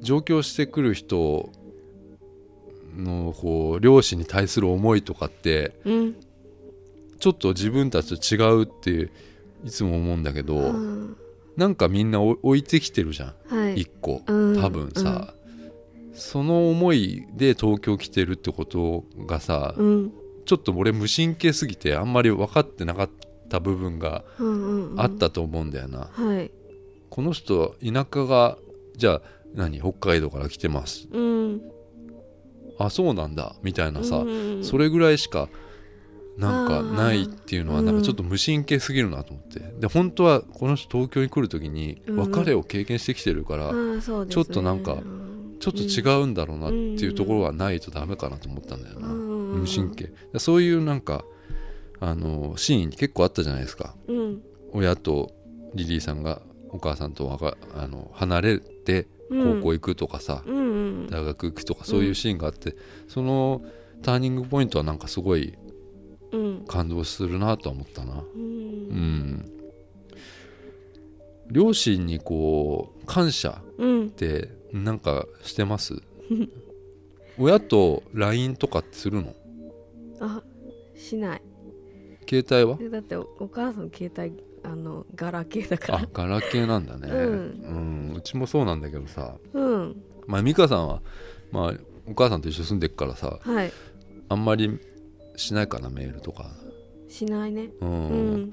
[0.00, 1.50] 上京してくる人
[2.96, 6.16] のこう両親に対する思いとかってうん。
[7.18, 9.10] ちょっと自分たちと違うって
[9.64, 11.16] いつも思うんだけど、うん。
[11.56, 13.56] なんかみんなお置いてきてるじゃん。
[13.56, 13.80] はい。
[13.80, 14.22] 一個。
[14.26, 14.60] うん。
[14.60, 15.34] 多分さ、
[16.14, 20.12] その思いで東京来てるってことがさ、うん。
[20.46, 23.10] ちょっと俺無神経すぎてあんまり分かってなかっ
[23.50, 25.00] た部分がうんうんうん。
[25.00, 26.50] あったと思うんだよな、はい
[27.18, 28.58] この人田舎が
[28.96, 31.08] じゃあ何北海道から来てます。
[31.10, 31.62] うん。
[32.78, 33.56] あそうなんだ。
[33.60, 35.48] みたいなさ、うんそれぐらいしか
[36.36, 39.58] なんかないっていうのはなんかちょっと無神経すぎるなと思って。
[39.80, 42.16] で本当はこの人東京に来る時にうん。
[42.18, 44.26] 別れを経験してきてるから、うですね。
[44.30, 44.98] ちょっとなんか
[45.58, 50.12] ちょっと違うんだろうなっていうところはないとダメかなと思ったんだよな、うん無神経。
[50.38, 51.24] そういうなんか
[51.98, 53.96] あのシーン結構あったじゃないですか。
[54.06, 54.40] うん。
[54.72, 55.32] 親と
[55.74, 59.60] リリーさんがお母さんとわかあの離れてうん。
[59.60, 60.60] 高校行くとかさ、うんう
[61.04, 61.06] ん。
[61.08, 62.74] 大学行くとかそういうシーンがあって、
[63.08, 63.62] その
[64.02, 65.54] ターニングポイントはなんかすごい
[66.32, 66.64] うん。
[66.66, 68.14] 感動するなとは思ったな。
[68.14, 68.42] ううん。
[68.42, 69.52] ん
[71.50, 74.06] 両親にこう感謝うん。
[74.06, 75.94] ってなんかしてます？
[77.38, 79.34] 親と LINE とかするの？
[80.20, 80.42] あ
[80.94, 81.42] しない。
[82.28, 82.76] 携帯は？
[82.78, 85.98] でだっておお母さん携帯あのガラケーだから。
[86.00, 88.10] あガラケーなんだね、うん。
[88.12, 89.36] うんうちもそうなんだけどさ。
[89.54, 89.96] うん。
[90.26, 91.00] まあ美香さんは、
[91.50, 91.72] まあ、
[92.06, 93.72] お母さんと一緒に住んでっからさはい。
[94.28, 94.78] あんまり
[95.36, 96.50] しないかなメールとか。
[97.08, 97.70] しないね。
[97.80, 98.52] うん、うん。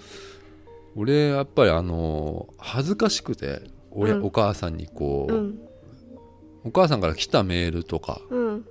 [0.95, 3.61] 俺やっぱりあの恥ずかしくて
[3.91, 5.59] 親、うんお母さんにこう、うん。
[6.63, 8.65] お母さんから来たメールとかうん。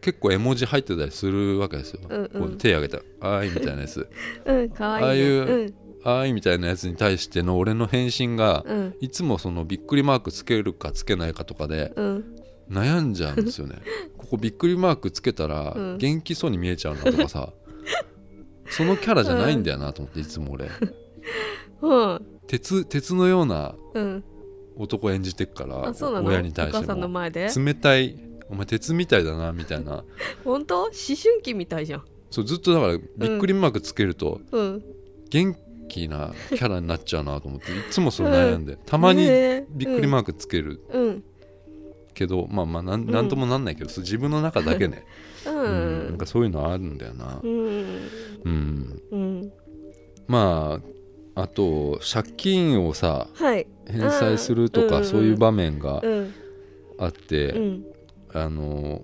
[0.00, 2.28] 結構絵文字入ってたりするわけですよ、うんうん。
[2.28, 4.08] こう手挙げた「あーい」みたいなやつ。
[4.44, 5.06] うんかわいいね。
[5.06, 5.74] ああいううん
[6.04, 8.94] 「あーい」みたいなやつに対しての俺の返信が、うん。
[9.00, 12.24] いつもそのびっくりマークつけるかつけないかとかでうん。
[12.70, 13.76] 悩んじゃうんですよね。
[14.16, 15.98] ここびっくりマークつけたらうん。
[15.98, 17.52] 元気そうに見えちゃうなとかさ、
[18.70, 20.70] そのキャラじゃないんだよなと思っていつも俺。
[21.82, 22.26] うん。
[22.46, 24.24] 鉄鉄のようなうん。
[24.76, 25.92] 男演じてっから
[26.22, 27.20] 親に対しても。
[27.64, 28.18] 冷たい。
[28.48, 30.04] お前鉄みたいだなみたいな。
[30.44, 30.82] 本当？
[30.82, 32.02] 思春期みたいじゃん。
[32.30, 34.82] そうずっとだからびっくりマークつけるとうん。
[35.32, 35.54] 元
[35.90, 40.80] 気なキャラになっちゃうなと思っていつもそれ悩んでたまにねびっくりマークつける。
[40.92, 41.24] うん。
[42.14, 43.10] けど、まあまあなんん。
[43.10, 45.04] なんともなんないけど、自分の中だけね、
[45.46, 47.40] う うんなんんかそういうのあるんだよな。
[47.42, 47.48] う、
[48.50, 49.52] ん。
[50.26, 50.80] ま
[51.36, 53.66] ああと借金をさはい。
[53.88, 56.32] 返済するとか、うんそういう場面がうん。
[56.98, 57.84] あって、うん。
[58.32, 59.02] あの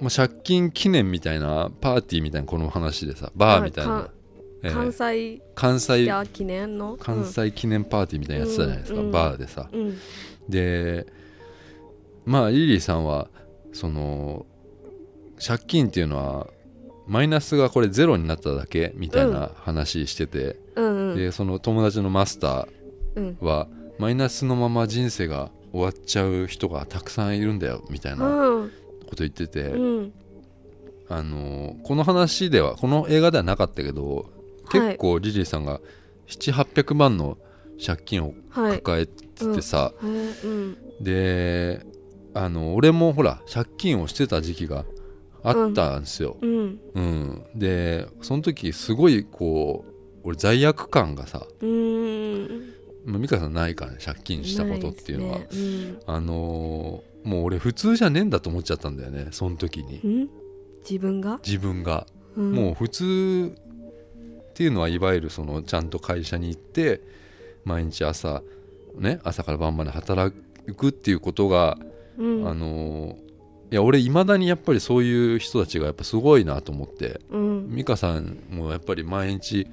[0.00, 4.02] まあ、借金記念みたいなパーティーみたいなこの話でさバーみたいな。
[4.02, 4.10] か、
[4.62, 4.70] ええ。
[4.70, 6.96] 関西関西や記念の？
[6.98, 9.68] 関西記念パーティーみたいなやつじゃないですか、うんバーでさ。
[9.72, 9.98] うん。
[10.48, 11.06] で
[12.24, 13.28] まあリリーさんは
[13.72, 14.46] その
[15.44, 16.46] 借金っていうのは
[17.06, 21.16] マイナスがこれゼロになっただけみたいな話してて、うんうん。
[21.16, 22.68] でその友達のマスタ
[23.14, 23.38] うん。
[23.40, 28.70] ーはマイナスのまま人生が終わっちゃう人がたくさんいるんだよみたいなうん。
[29.06, 30.12] こと言ってて、うん。
[31.08, 34.26] あのこの話ではこの映画ではなかったけど
[34.70, 35.80] 結構リリーさんが
[36.28, 37.38] 700800万の
[37.84, 40.76] 借金をはい抱えててさ、へーうん。
[41.04, 41.86] で
[42.34, 44.84] あの俺もほら借金をしてた時期が
[45.42, 46.80] あったんですよ、うん。
[46.94, 47.44] うん。
[47.54, 49.92] でその時すごいこう
[50.24, 55.98] 俺罪悪感がさ、美香さんないからね借金したことっていうのは、ないですね。
[56.06, 60.00] あのーもう俺普通じゃねえんだと思っちゃったんだよねその時に。
[60.04, 60.28] うんん？
[60.88, 61.40] 自分が？
[61.44, 62.06] 自分が、
[62.36, 62.52] うん。
[62.52, 63.54] もう普通
[64.58, 67.00] っていうのはいわゆるそのちゃんと会社に行って
[67.64, 68.42] 毎日朝
[68.96, 70.36] ね朝から晩まで働
[70.76, 71.78] くっていうことが、
[72.18, 72.48] うん。
[72.48, 73.28] あのー
[73.70, 77.20] いや俺いまだにやっぱりそういう人たちがやっぱすごいなと思って。
[77.30, 77.76] うん。
[77.76, 79.68] 美香さんもやっぱり毎日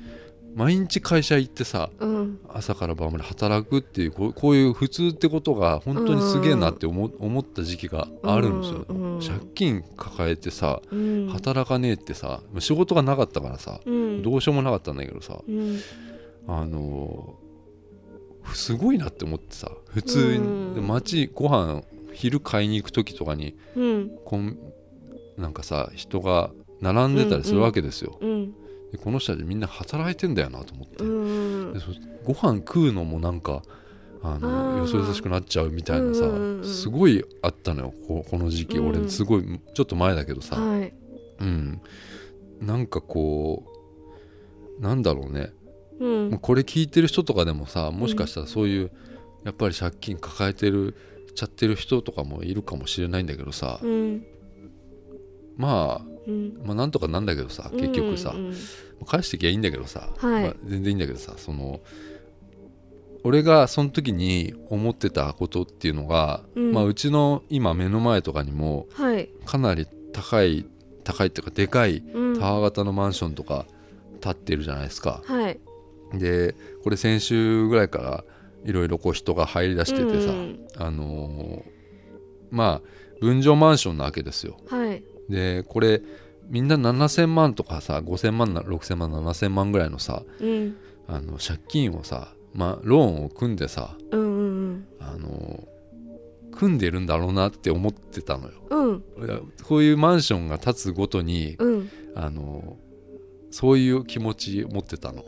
[0.55, 2.39] 毎日会社行ってさうん。
[2.49, 11.29] 朝から晩まで働くっていうこうこういう普通ってことが本当にすげえなって思,、思った時期があるんですよ、うんうん借金抱えてさうん。
[11.29, 14.21] 働かねえってさ仕事がなかったからさうん。
[14.23, 15.79] どうしようもなかったんだけどさうん。
[16.47, 17.45] あのー
[18.53, 20.69] すごいなって思ってさ普通うん。
[20.69, 21.81] にで街ご飯
[22.13, 24.11] 昼買いに行く時とかにうん。
[24.23, 24.57] こん
[25.37, 26.51] なんかさ人が
[26.81, 28.64] 並んでたりするわけですよ、うんで
[28.97, 31.03] この人たちみんな働いてんだよなと思って、
[32.23, 33.61] ご飯食うのもなんか
[34.23, 36.23] あのよそよそしくなっちゃうみたいなさ、
[36.63, 37.93] すごいあったのよ。
[38.07, 38.87] ここの時期、うん。
[38.89, 40.93] 俺すごいちょっと前だけどさ、はい。
[41.39, 41.81] うん、
[42.61, 43.63] なんかこ
[44.79, 45.51] うなんだろうね、
[45.99, 46.39] うん。
[46.39, 48.91] これ聞いてる人とかでもさもしかしたらそういう、
[49.43, 50.95] やっぱり借金抱えてる
[51.35, 54.25] ちゃってる人とかもいるかもしれないんだけどさ、うん。
[55.57, 56.61] まあうん。
[56.63, 58.53] まあなんとかなんだけどさ結局さ、うん
[59.05, 60.43] 返してきゃいいんだけどさ、はい。
[60.43, 61.81] まあ、全然いいんだけどさその
[63.23, 66.71] 俺がその時に思ってたことっていうのが、うん。
[66.71, 69.29] まあ、うちの今目の前とかにもはい。
[69.45, 70.65] かなり高い
[71.03, 72.39] 高いっていうかでかいうん。
[72.39, 73.65] タワー型のマンションとか
[74.21, 75.21] 建ってるじゃないですか。
[75.25, 75.59] はい。
[76.13, 78.23] でこれ先週ぐらいから
[78.63, 80.67] いろいろこう人が入りだしててさ、うん。
[80.77, 81.75] あのー
[82.51, 84.57] まあ分譲マンションなわけですよ。
[84.69, 86.01] はいでこれ
[86.49, 90.75] みんな7000万とかさ5000万な6000万7000万ぐらいのさうん。
[91.07, 95.67] あの借金をさ、まあ、ローンを組んでさうんうんあの
[96.51, 98.53] 組んでるんだろうなって思ってたのよ。
[98.69, 99.03] うん。
[99.63, 101.89] こういうマンションが建つごとにうん。
[102.15, 102.77] あの
[103.51, 105.23] そういう気持ち持ってたの、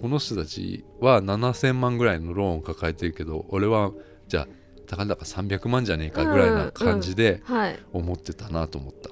[0.00, 3.92] この人たちは7000万ぐらいのローンを抱えてるけど俺は
[4.28, 4.48] じゃあ
[4.90, 7.78] たかだか300万じゃねえかぐらいな感じではい。
[7.92, 9.10] 思ってたなと思った。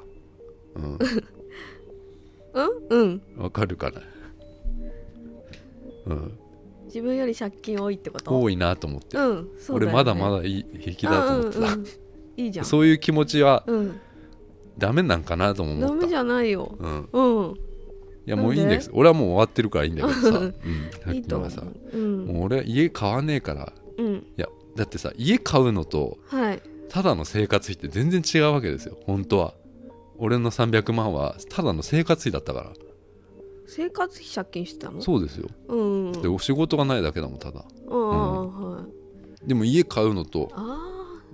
[0.74, 0.98] うん。
[2.90, 3.02] うん？
[3.04, 3.22] うん。
[3.36, 4.00] わかるかな。
[6.06, 6.38] うん。
[6.86, 8.40] 自分より借金多いってこと？
[8.40, 9.48] 多いなと思って、うん。
[9.60, 11.86] そう俺まだまだいい平気だと思ってた、あうんうん。
[12.36, 12.64] いいじゃん。
[12.66, 14.00] そういう気持ちはうん。
[14.78, 15.94] ダメなんかなとも思った。
[15.94, 16.76] ダメじゃないよ。
[16.76, 17.54] うん、うん。
[17.54, 18.74] いやもういいんで？
[18.76, 18.90] です。
[18.92, 20.54] 俺はもう終わってるからいいんだけどさ、 うん、
[21.04, 21.62] さっきのはさ。
[21.92, 21.96] う。
[21.96, 22.26] うん。
[22.26, 23.72] もう俺は家買わねえから。
[23.96, 24.14] うん。
[24.14, 24.48] いや
[24.78, 26.62] だってさ家買うのとはい。
[26.88, 28.96] ただの生活費って全然違うわけですよ。
[29.04, 29.52] 本当は。
[30.16, 32.72] 俺の300万はただの生活費だったから。
[33.66, 35.02] 生活費借金してたの？
[35.02, 35.48] そうですよ。
[35.68, 36.22] うんうん。
[36.22, 37.60] でお仕事がないだけだもんただ。
[37.90, 38.82] ああは
[39.44, 39.46] い。
[39.46, 40.78] でも家買うのとあ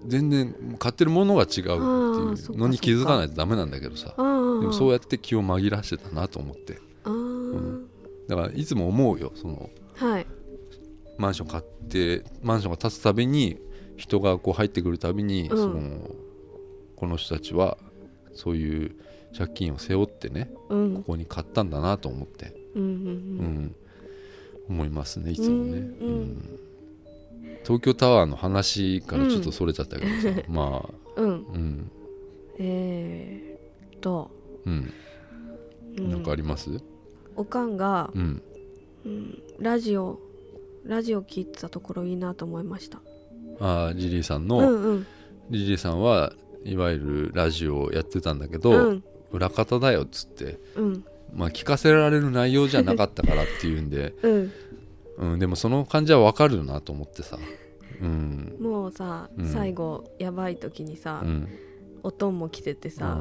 [0.06, 2.56] 全然買ってるものが違うっていう。
[2.58, 4.14] のに気づかないとダメなんだけどさ。
[4.16, 6.80] でもそうややって気を紛らしてたなと思って。
[7.04, 7.84] あー。
[8.28, 10.26] だからいつも思うよそのはい
[11.18, 13.58] マンション買ってマンションが建つたびに
[13.96, 15.56] 人がこう入ってくるたびに、うん。
[15.56, 16.10] その
[16.96, 17.76] この人たちは
[18.32, 18.96] そういう
[19.36, 20.94] 借金を背負ってねうん。
[20.96, 22.94] ここに買ったんだなと思って、うんううん。
[23.66, 23.74] ん。
[24.68, 26.58] 思いますねいつもね、うんうん。
[27.64, 30.94] 東京タワーの話からちょっとそれちゃったけどさ、まあ。
[31.20, 31.90] うん。
[32.58, 34.30] えーっと。
[34.64, 34.92] うん。
[35.98, 36.10] うん。
[36.10, 36.70] なんかあります？
[37.36, 38.42] おかんがうん。
[39.04, 40.18] うんラジオ
[40.84, 43.00] ラジオ聞いてたところいいなと思いました。
[43.60, 45.06] あーリリーさんうの、んうん。
[45.50, 46.32] リリーさんは
[46.64, 49.04] いわゆるラジオをやってたんだけど、うん。
[49.32, 51.04] 裏方だよっつってうん。
[51.32, 54.52] まあ聞かせられる内容じゃなかったからっていうんでうん。
[55.16, 57.38] うん、でもその感じはわかるなと思ってさ、
[58.00, 58.56] うん。
[58.60, 59.48] もうさ、うん。
[59.48, 61.48] 最後やばい時にさ、うん、
[62.02, 63.18] おとんも来ててさ、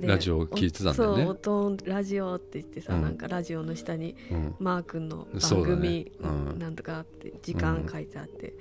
[0.00, 1.22] ラジオ聞いてたんだよね。
[1.22, 3.02] おそうおとんラジオって言ってさ、うん。
[3.02, 4.54] なんかラジオの下にうん。
[4.58, 6.58] マー君の番組、うん。
[6.58, 8.54] なんとかあって時間書いてあって、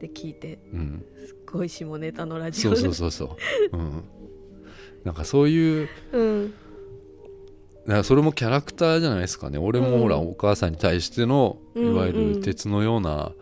[0.00, 2.74] で聞いてうん、すっごい下ネタのラジオ。
[2.74, 3.36] そうそうそうそ
[3.72, 4.04] う、うん、
[5.04, 6.54] なんかそういううん。
[7.86, 9.58] だそれもキャラクターじゃないですかね。
[9.58, 10.30] 俺もほら、うん。
[10.30, 11.94] お母さんに対してのいうん。
[11.94, 13.32] わゆうんる鉄のような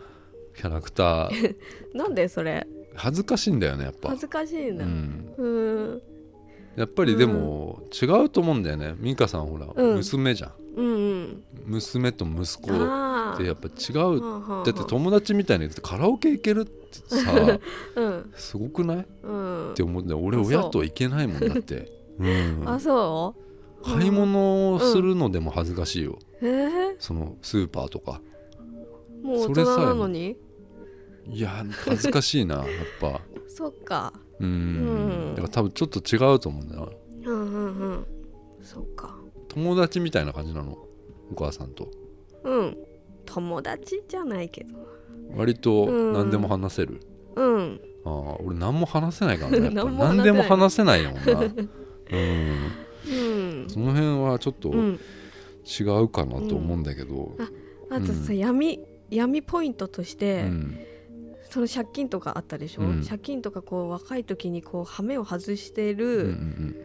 [0.56, 1.56] キャラクター。
[1.94, 2.66] なんでそれ？
[2.94, 4.10] 恥ずかしいんだよねやっぱ。
[4.10, 5.46] 恥、ずかしいなうん、う
[5.94, 6.02] ん
[6.76, 8.94] やっぱりでも違うと思うんだよね。
[8.98, 9.96] 美香さんほら、うん。
[9.96, 10.52] 娘じゃん。
[11.66, 14.20] 娘と息子あってやっぱ違う。
[14.22, 17.58] あだって友達みたいにカラオケ行けるってさ
[17.96, 18.32] うん。
[18.36, 18.96] すごくない？
[18.98, 19.74] っうん。
[19.74, 20.20] て思うんだよ。
[20.20, 22.26] 俺親と行けないもんだって、う。
[22.26, 23.34] ん、あそ
[23.84, 26.18] 買い物をするのでも恥ずかしいよ、
[26.98, 28.20] そのスーパーとか。
[29.22, 30.36] もう大人なのに？
[31.28, 32.66] いや恥ずかしいなやっ
[33.00, 33.20] ぱ。
[33.48, 34.48] そっかうん。
[34.48, 35.34] うん。
[35.34, 36.92] だから多分ちょっと違うと思うんだよ。
[37.22, 38.06] なうんうんうん。
[38.62, 39.16] そっか。
[39.48, 40.78] 友達みたいな感じなの？
[41.30, 41.88] お母さんと。
[42.44, 42.76] うん。
[43.26, 44.76] 友達じゃないけど。
[45.36, 46.12] 割とうん。
[46.12, 47.00] 何でも話せる、
[47.36, 47.80] うん。
[48.04, 49.70] ああ俺何も話せないからね。
[49.74, 51.20] 何何でも話せないもんな。
[51.40, 51.52] うん。
[53.06, 53.66] うん。
[53.68, 54.98] その辺はちょっとうん。
[55.64, 57.36] 違うかなと思うんだけど、
[57.88, 58.38] あとさ、うん。
[58.38, 58.80] 闇
[59.10, 60.76] 闇ポイントとして、うん
[61.52, 63.04] その借金とかあったでしょ、うん。
[63.04, 66.76] 借金とかこう若い時にこう羽目を外してうんうんうるん。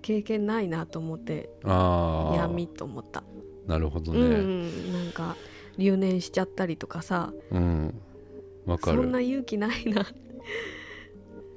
[0.00, 3.24] 経験ないなと思って、ああ闇と思った、
[3.66, 4.92] なるほどうんうねん。
[4.92, 5.36] なんか
[5.76, 7.32] 留年しちゃったりとかさ。
[7.50, 8.00] うん。
[8.64, 8.98] わ、かる。
[8.98, 10.06] そんな勇気ないな。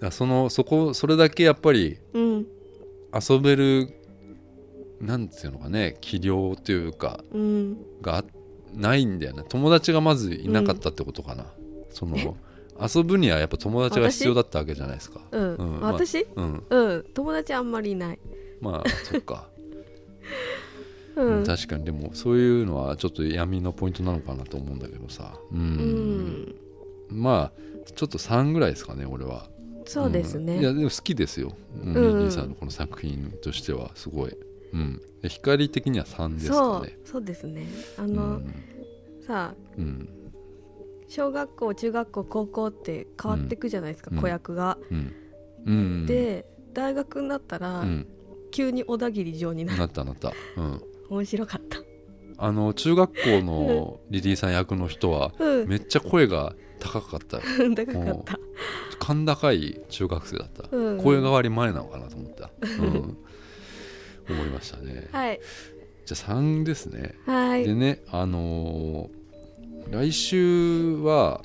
[0.01, 2.47] あそのそこそれだけやっぱりうん。
[3.13, 3.93] 遊べる
[4.99, 7.77] なんていうのかね器量というかうん。
[8.01, 8.25] が
[8.73, 9.43] ないんだよね。
[9.47, 11.45] 友達がまずいなかったってことかな、
[11.91, 12.17] その
[12.79, 15.21] 遊ぶにはやっぱ友達が必要だったわけじゃないですか。
[15.31, 15.79] うん、うん。
[15.81, 16.25] まあ私？
[16.35, 16.63] うん。
[16.69, 17.05] うん。
[17.13, 18.19] 友達あんまりいない。
[18.59, 19.47] まあそっか、
[21.15, 21.85] うん、確かに。
[21.85, 25.37] でもそういうのはちょっと闇のポイントなのかなと思うんだけどさ。
[25.51, 27.21] うん、うん。
[27.21, 27.61] まあ
[27.95, 29.49] ちょっと3ぐらいですかね俺は。
[29.85, 30.61] そうですね、ん。
[30.61, 34.37] いやでも好きですよ、うんうんさんのこの作品としてはすごい、
[34.73, 36.99] うん、で光的には3ですそうかね。
[37.03, 37.23] そう。
[37.23, 37.67] ですね。
[37.97, 38.53] あうの、ん。
[39.25, 40.09] さあうん
[41.11, 44.21] 小学校中学校高校って変わってくじゃないですか、うん。
[44.21, 45.13] 子役が、うん。
[45.65, 46.05] うん。
[46.05, 48.07] で大学になったら、うん、
[48.51, 49.79] 急に小田切城になる。
[49.79, 51.79] なったなった、うん、面白かった。
[52.37, 55.67] あの中学校のリリーさん役の人はうん。
[55.67, 57.39] めっちゃ声が高かった
[57.75, 58.39] 高かった。
[59.05, 60.97] 甲高い中学生だった、うん。
[60.97, 63.17] 声変わり前なのかなと思った、うん、
[64.33, 65.09] 思いましたね。
[65.11, 65.41] はい。
[66.05, 67.15] じゃあ3ですね。
[67.25, 67.65] はい。
[67.65, 69.20] でねあのー
[69.89, 71.41] 来週は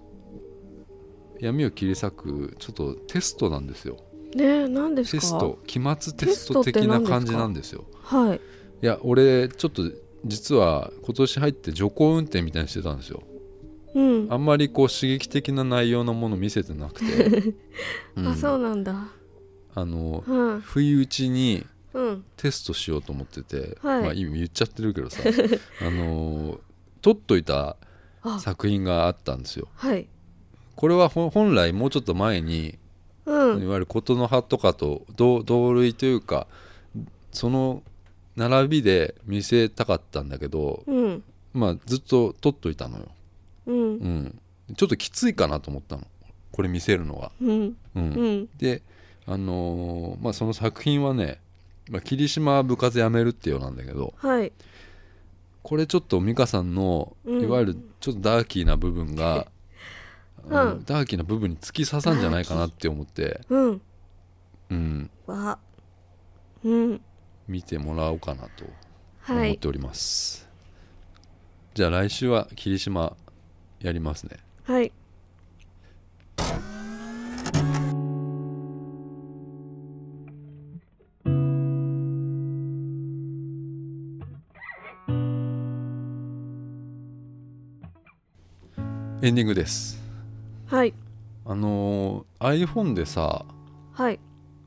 [1.41, 3.99] 闇を切り裂くちょっとテストなんですよ。
[4.35, 5.21] ねえ何ですか？
[5.21, 5.59] テスト。
[5.67, 7.85] 期末テスト的な感じなんですよ。
[8.03, 8.41] はい。
[8.83, 9.83] いや俺ちょっと
[10.25, 13.23] 実は今年入って徐行運転みたいにしてたんですよ。
[13.95, 14.27] うん。
[14.31, 17.55] あんまりこう刺激的な内容のもの見せてなくて、
[18.17, 18.27] うん。
[18.29, 19.09] あそうなんだ。
[19.75, 22.25] あのうん不意打ちにうん。
[22.37, 24.03] テストしようと思ってて、はい。
[24.03, 25.23] まあ今言っちゃってるけどさ。
[25.87, 26.61] あの
[27.03, 27.77] 撮っといたあ
[28.41, 29.69] 作品があったんですよ。
[29.75, 30.07] はい。
[30.75, 32.79] これは本来もうちょっと前に
[33.25, 33.63] うん。
[33.63, 36.47] いわゆる琴の葉とかと同同類というか
[37.33, 37.83] その
[38.37, 41.23] 並びで見せたかったんだけど、うん。
[41.53, 43.07] まあずっと撮っといたのよ、
[43.67, 43.77] うん。
[43.77, 44.39] うん、
[44.77, 46.03] ちょっときついかなと思ったの。
[46.53, 48.49] これ見せるのが、うん。
[48.59, 48.83] で
[49.27, 51.39] あのーまあその作品はね、
[51.91, 54.53] まあ、霧島は部活やめるっていうようなんだけどはい。
[55.63, 57.43] これちょっと美香さんのうん。
[57.43, 59.49] いわゆるちょっとダーキーな部分が、
[60.47, 60.85] うん。
[60.85, 63.83] ダーキーな部分に突き刺さんじゃないかなって思って、うん。
[64.71, 65.59] うん、わ。
[66.63, 67.01] うん。
[67.49, 68.65] 見てもらおうかなと
[69.23, 69.49] はい。
[69.49, 70.49] 思っております、
[71.75, 73.17] じゃあ来週は霧島
[73.81, 74.37] やりますね。
[74.63, 74.93] はい
[89.27, 90.01] エンディングです。
[90.69, 90.95] はい。
[91.45, 93.45] あのー iPhone でさ
[93.93, 94.21] はい。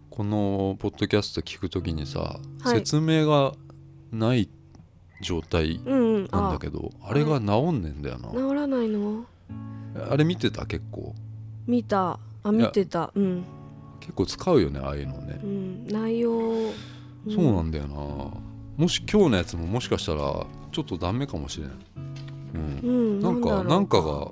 [0.10, 2.80] このポッドキャスト聞くときにさ、はい。
[2.80, 3.54] 説明が
[4.12, 4.50] ない
[5.22, 6.28] 状態うんうん。
[6.30, 8.32] なんだけどあれが治んねんだよな。
[8.32, 9.24] 治らないの？
[10.10, 10.66] あれ見てた？
[10.66, 11.16] 結構。
[11.66, 12.20] 見た。
[12.44, 13.14] あ見てた。
[13.16, 13.46] うん。
[14.02, 15.40] 結構使うよねああいうのね。
[15.42, 15.88] う、ん。
[15.88, 16.32] 内容。
[16.38, 16.74] うん。
[17.34, 17.96] そうなんだよな。
[17.96, 21.76] もし今日のやつももしかしたらちょっとダメかもしれない、
[22.56, 22.80] うん。
[22.84, 23.20] うん。
[23.22, 24.32] なんかなんかが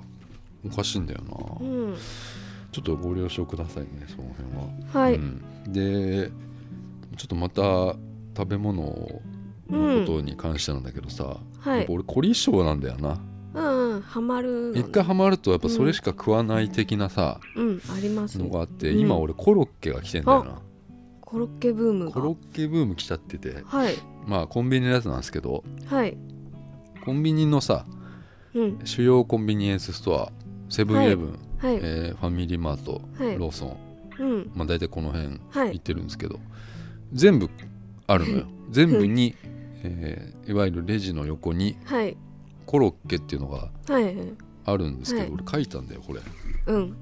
[0.64, 1.96] おかしいんだよな、うん。
[2.72, 5.14] ちょっとご了承くださいねその辺は、はい。
[5.14, 6.30] うん、で
[7.16, 7.96] ちょっとまた
[8.36, 11.78] 食べ物のことに関してなんだけどさ、はい。
[11.78, 13.20] やっぱ俺凝り性なんだよな。
[13.54, 18.38] うんうんハマる一回ハマるとやっぱそれしか食わない的なさ、うんあります。
[18.38, 18.98] のがあって、うん。
[19.00, 20.62] 今俺コロッケが来てんだよな。
[21.20, 22.12] コロッケブームが。
[22.12, 23.62] コロッケブーム来ちゃってて。
[23.64, 23.94] はい。
[24.26, 26.16] まあコンビニのやつなんですけどはい。
[27.04, 27.86] コンビニのさ
[28.54, 28.78] うん。
[28.84, 30.32] 主要コンビニエンスストア
[30.68, 33.38] セブンイレブン、はいえーファミリーマート、はい。
[33.38, 33.76] ローソン。
[34.18, 34.50] うん。
[34.54, 35.68] まあ大体この辺はい。
[35.74, 36.38] 行ってるんですけど、
[37.12, 37.48] 全部
[38.06, 38.46] あるのよ。
[38.70, 39.34] 全部に、
[39.82, 42.16] えーいわゆるレジの横にはい。
[42.66, 44.04] コロッケっていうのがはい。
[44.04, 44.16] はい
[44.64, 45.32] あるんですけど、はい。
[45.46, 46.20] 俺書いたんだよこれ。
[46.66, 46.96] うん。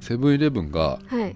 [0.00, 1.34] セブンイレブンが、はい。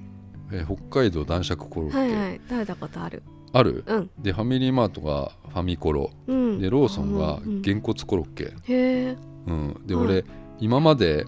[0.53, 2.41] えー北海道男爵コロッケ、はいはい。
[2.49, 3.23] 食べたことある。
[3.53, 3.85] ある。
[3.87, 4.11] うん。
[4.19, 6.11] でファミリーマートがファミコロ。
[6.27, 6.59] うん。
[6.61, 10.25] でローソンがうんげんこつコロッケ、へえうん、でうん俺
[10.59, 11.25] 今まで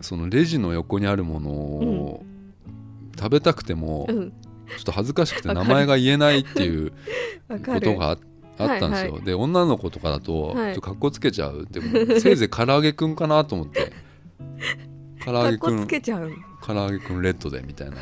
[0.00, 2.24] そのレジの横にあるものを
[3.16, 4.30] 食べたくてもちょうんっ
[4.84, 6.92] と恥ずかしくて 名前が言えないっていう
[7.48, 8.18] ことがあ
[8.58, 10.54] あったんですよ、はいで女の子とかだとはい。
[10.56, 11.62] ちょっとかっこつけちゃう。
[11.62, 13.92] ってせいぜい唐揚げくんかなと思って。
[15.24, 15.80] 唐揚げくん。
[15.82, 16.32] つけちゃう。
[16.64, 17.96] 唐揚げくんレッドでみたいな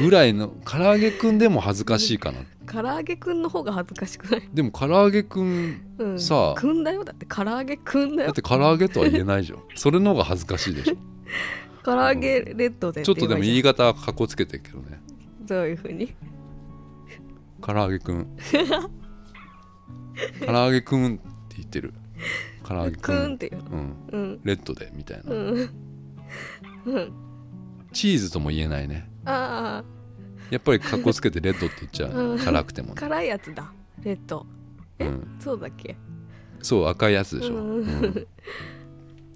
[0.00, 2.38] ぐらいの唐揚げくんでも恥ずかしいかな。
[2.66, 4.48] 唐揚げくんの方が恥ずかしくない？
[4.52, 6.20] でも唐揚げくんうん。
[6.20, 6.54] さあ。
[6.54, 7.04] くんだよ？
[7.04, 8.28] だって唐揚げくんだよ？
[8.28, 9.58] だって唐揚げとは言えないじゃん。
[9.74, 10.96] それの方が恥ずかしいでしょ。
[11.84, 15.00] 唐揚げレッドでちょっとでも言い方方はかっこつけてるけどね。
[15.46, 16.14] どういうふうに？
[17.60, 18.26] 唐揚げくん。
[20.46, 21.22] 唐揚げくんって
[21.56, 21.92] 言ってる。
[22.66, 23.64] 唐揚げくくんっんていうの？
[23.70, 23.94] うん。
[24.12, 24.40] うん。
[24.44, 25.70] レッドでみたいな、うん。
[26.86, 27.12] うん。
[27.92, 29.84] チーズとも言えないねあ
[30.50, 32.10] やっぱりかっこつけてレッドって言っちゃう。
[32.32, 32.38] うん。
[32.38, 33.72] 辛くてもね、あ辛いやつだ。
[34.02, 34.46] レッド。
[34.98, 35.96] えうん、そうだっけ？
[36.62, 37.80] そう赤いやつでしょ、うん。
[37.80, 38.26] うん。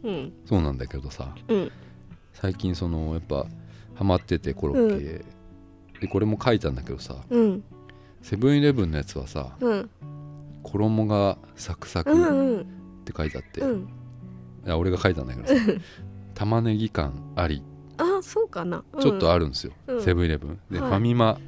[0.04, 0.32] うん。
[0.46, 1.34] そうなんだけどさ。
[1.48, 1.72] うん。
[2.32, 3.46] 最近そのやっぱ
[3.94, 5.24] ハマっててコロッケ、
[6.00, 7.16] でこれも書いたんだけどさ。
[7.28, 7.64] うん。
[8.22, 9.90] セブンイレブンのやつはさうん。
[10.62, 12.66] 衣がサクサクっうんうん。
[13.04, 13.88] て書いてあって、いうん。
[14.66, 15.54] や俺が書いたんだけどさ。
[16.34, 17.62] 玉ねぎ感あり
[17.98, 18.84] あそうかな。
[19.00, 20.02] ちょっとあるるんですよ、うん。
[20.02, 20.58] セブンイレブン。
[20.70, 20.90] で、はい。
[20.90, 21.38] ファミマ、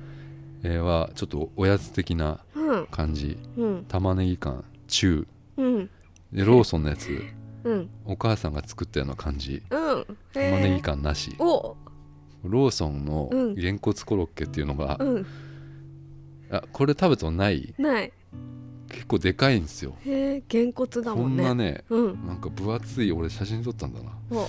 [0.63, 2.87] えーはちょっとおやつ的なうん。
[2.87, 3.39] 感じ。
[3.57, 3.85] うん。
[3.89, 5.27] 玉ねぎ感中
[5.57, 5.91] うん。
[6.33, 7.09] でローソンのやつ。
[7.65, 7.91] うん。
[8.05, 9.63] お母さんが作ったような感じ。
[9.71, 10.07] うん。
[10.33, 11.35] 玉ねぎか感なし。
[11.39, 11.77] お。
[12.43, 13.55] ローソンのうん。
[13.55, 15.27] げんこつコロッケっていうのが、うん。
[16.51, 17.75] あこれ食べたことない？
[17.79, 18.13] ない。
[18.89, 19.95] 結構でかいんですよ。
[20.05, 21.45] へえげんこつだこもんね。
[21.45, 22.27] んなねうん。
[22.27, 24.11] なんか分厚い俺写真撮ったんだな。
[24.33, 24.49] お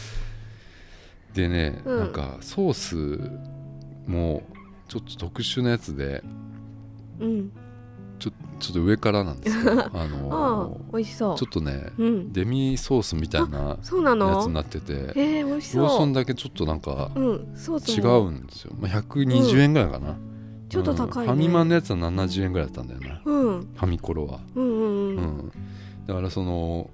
[1.33, 1.99] でね、うん。
[1.99, 3.31] なんかソース
[4.09, 4.43] も
[4.87, 6.23] ちょっと特殊なやつで
[7.19, 7.51] うん。
[8.19, 11.35] ちょちょっと上からなんですけどあ あのあ美味しそう。
[11.35, 12.33] ちょっとねうん。
[12.33, 15.81] デミソースみたいなそうなやのつになっててへえ美味しそう。
[15.83, 18.31] ローソンだけちょっとなんかうん違もう。
[18.31, 20.15] んですよ、まあ、120円ぐらいかな、
[20.69, 21.31] ちょっと高いね。
[21.33, 21.37] うん。
[21.37, 23.59] ファミマのやつは70円ぐらいだったんだよなうん。
[23.61, 25.15] ファミコロは、うんうんううん
[25.47, 25.51] ん。
[26.05, 26.89] だからその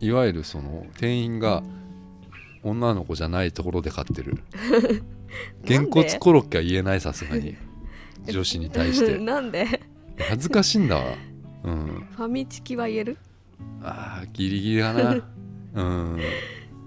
[0.00, 1.62] いわゆるその店員が
[2.68, 4.38] 女の子じゃないところで買ってる。
[5.64, 7.56] げんこつコロッケは言えないさすがに。
[8.28, 9.18] 女子に対して。
[9.22, 9.80] なんで？
[10.18, 11.04] 恥ずかしいんだわ。
[11.64, 12.06] うん。
[12.16, 13.16] ファミチキは言える？
[13.82, 15.22] あーギリギリだな。
[15.74, 16.20] うん。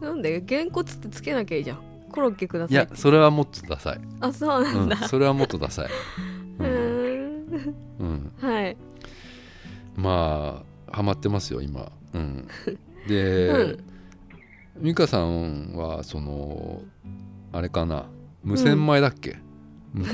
[0.02, 0.42] なんで？
[0.42, 1.80] げんこつってつけなきゃいいじゃん。
[2.12, 2.76] コロッケくだいさい。
[2.76, 5.90] やそれはもっとダサい、あそうなうんんだ、それはもっとダサい、
[6.60, 6.64] う
[8.00, 8.32] うん。
[8.42, 8.76] はい。
[9.96, 12.48] まあハマってますよ今、うん、
[13.08, 13.78] で、うん
[14.80, 16.82] 美香さんはその
[17.52, 18.06] あれかな？
[18.44, 19.38] 無洗米だっけ、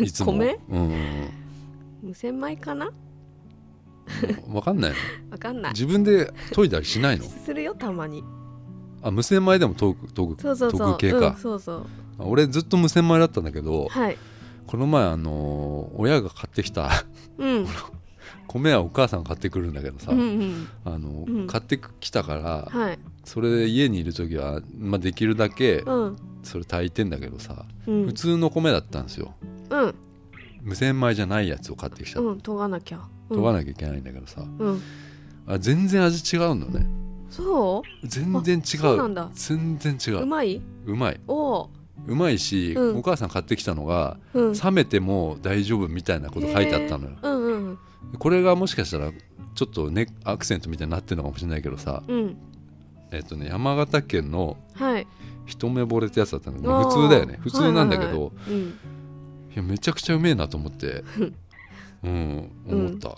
[0.02, 0.34] いつも。
[0.38, 0.60] 米？
[0.70, 1.30] うんうん
[2.04, 2.88] 無洗米かな？
[2.88, 4.98] うん、分かんないの？
[5.32, 5.72] わかんない。
[5.74, 7.26] 自分で研いだりしないの？
[7.26, 8.24] するよたまに。
[9.02, 10.98] あ無洗米でも研ぐ研ぐそうそうそう。
[10.98, 11.30] 研ぐ系か。
[11.30, 11.86] うん、そうそう。
[12.20, 14.18] 俺ずっと無洗米だったんだけどはい。
[14.66, 16.90] この前あの親が買ってきた
[17.38, 17.68] うん
[18.48, 20.68] 米はお母さんが買ってくるんだけどさ、うんうん。
[20.84, 21.48] あのうん。
[21.48, 23.00] 買ってきたからはい。
[23.24, 26.16] それで家にいる時は、まあ、できるだけうん。
[26.44, 28.06] それ炊いてんだけどさうん。
[28.06, 29.34] 普通の米だったんですよ。
[29.70, 29.96] うん。
[30.62, 33.00] 無洗米じゃないやつを買ってきたうん研がなきゃ。
[33.30, 34.82] 研がなきゃいけないんだけどさうん。
[35.48, 36.86] あ全然味違うのね。
[37.30, 38.08] そう？
[38.08, 39.30] 全然違そうなんだ。
[39.34, 40.22] 全然違う。
[40.22, 40.62] うまい？
[40.86, 41.20] うまい。
[41.28, 41.70] おお
[42.08, 42.98] うまいし、うん。
[42.98, 44.54] お母さん買ってきたのがうん。
[44.54, 47.18] 冷めても大丈夫みたいなこと書いてあったのよ。
[47.22, 47.80] うんうん
[48.20, 49.12] これがもしかしたら
[49.56, 52.38] ちょっとねアクセントみたいになってるのかもしれないけどさうん。
[53.12, 55.08] えっとね山形県のはい。
[55.46, 57.38] 一目惚れってやつだったのまあ普通だよね。
[57.42, 58.54] 普通なんだけど、いはいはいはい。
[58.54, 58.74] うん。
[59.56, 61.04] やめちゃくちゃうめえなと思って。
[62.04, 63.18] うん思った、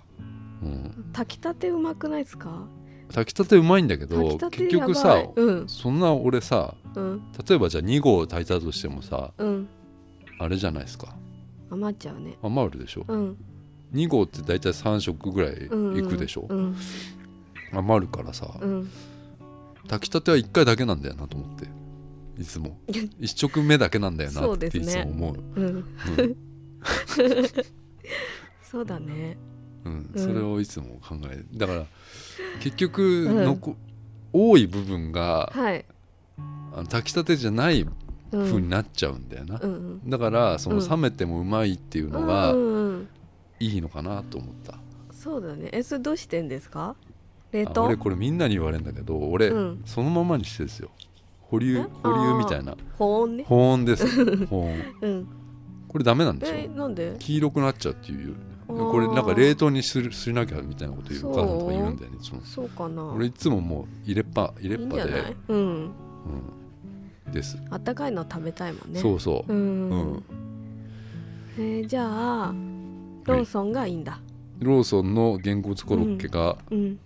[0.61, 1.05] うん。
[1.13, 2.67] 炊きたてうまくないですか？
[3.13, 5.67] 炊きたてうまいんだけ炊ど結局さうん。
[5.69, 7.21] そんな俺さうん。
[7.47, 9.67] 例えばじゃあ2合炊いたとしてもさうん。
[10.39, 11.15] あれじゃないですか？
[11.71, 12.37] 余っちゃうね。
[12.43, 13.05] 余るでしょ？
[13.07, 13.37] うん
[13.93, 16.75] 2合って大体3食ぐらいいうんくでしょ、うん
[17.71, 18.89] 余るからさ、うん。
[19.87, 21.67] 炊きたては1回だけなんだよなと思って。
[22.41, 22.77] いつも。
[22.87, 25.39] 1食目だけなんだよなっていつも思う。
[28.63, 29.37] そうだね。
[29.85, 30.09] うん。
[30.13, 30.21] うん。
[30.21, 31.85] それをいつも考えるだから
[32.59, 33.45] 結局うん。
[33.45, 33.75] のこ、
[34.33, 35.85] 多い部分がはい。
[36.73, 39.59] あの炊きたてじゃないうん風になっちゃうんだよな、
[40.05, 40.89] だからそのうん。
[40.89, 42.53] 冷めてもうまいっていうのうが
[43.59, 44.79] いいのかなと思った、
[45.11, 45.69] そうだね。
[45.71, 46.95] えそれどうしてんですか？
[47.51, 49.81] 冷あ凍俺これみんなに言われるんだけど俺、うん。
[49.85, 50.89] そのままにしてですよ。
[51.41, 51.81] 保留え？
[52.03, 52.75] 保留みたいな。
[52.97, 53.43] 保温ね。
[53.47, 54.75] 保温です 保温。
[55.01, 55.27] うん。
[55.87, 56.55] これダメなんでしょ？
[56.55, 57.15] えなんで？
[57.19, 58.35] 黄色くなっちゃうっていう
[58.67, 62.69] これなんか冷凍にするしなきゃみたいなこと言うお母さんとか言うんだよねそう。
[62.69, 63.05] かな。
[63.13, 65.03] 俺いつももう入れっぱ入れっぱで。
[65.05, 65.35] んじゃない？
[65.47, 65.91] うん。
[67.25, 68.99] うん、です、あったかいの食べたいもんね。
[68.99, 70.23] そうそう、うん、うん。
[71.57, 72.03] えーじゃ
[72.49, 72.53] あ
[73.27, 74.19] ローソンがいいんだ。
[74.59, 76.99] ローソンのげんこつコロッケがうん。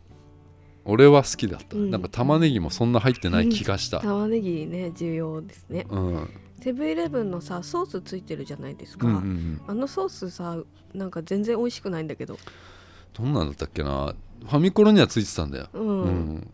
[0.84, 1.92] 俺は好きだった、うん。
[1.92, 5.86] なんか玉ねぎもそんな入ってない気がした、玉ねぎね重要ですね。
[5.90, 9.62] うん、セブンイレブンのさソースついてるじゃないですか、うんうんうん。
[9.68, 10.58] あのソースさ
[10.94, 12.38] なんか全然美味しくないんだけど。
[13.14, 14.16] どんなんだったっけな。
[14.44, 16.52] ファミコロにはついてたんだよ、うん、うん。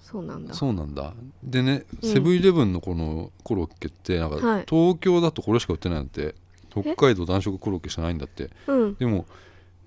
[0.00, 0.54] そうなんだ。
[0.54, 1.14] そうなんだ。
[1.44, 2.10] でねうん。
[2.10, 4.64] セブンイレブンのこのコロッケってなんかはい。
[4.68, 6.34] 東京だとこれしか売ってないんだって
[6.70, 8.50] 北海道男色コロッケしかないんだって。
[8.66, 8.94] うん。
[8.94, 9.26] でも、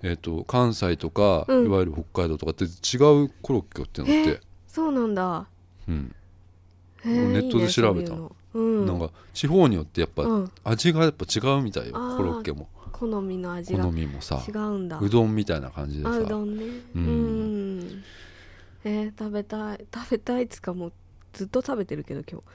[0.02, 1.66] えー、と関西とか、うん。
[1.66, 2.66] いわゆる北海道とかって違
[3.24, 5.46] うコロッケ売ってるんだって、そうなんだ。
[5.88, 6.14] うん。
[7.04, 8.86] ネットで調べたいいねそうん。
[8.86, 12.68] なんか地方によってやっぱうん、味がやっぱ違うみたいよ、コロッケも。
[12.92, 13.84] 好みの味が。
[13.84, 14.98] 好みもさ違うんだ。
[15.00, 16.10] うどんみたいな感じでさ。
[16.10, 16.64] あうどんね。
[16.64, 17.80] ううん。
[17.80, 18.04] ん
[18.84, 19.86] えー、食べたい。
[19.92, 20.92] 食べたいっつかもう
[21.32, 22.46] ずっと食べてるけど今日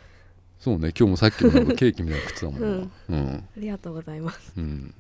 [0.60, 2.92] そうね今日もさっきもなんかケーキみたいなの食ってたもんなうん。
[3.10, 4.54] うん、ありがとうございます。
[4.58, 4.94] うん、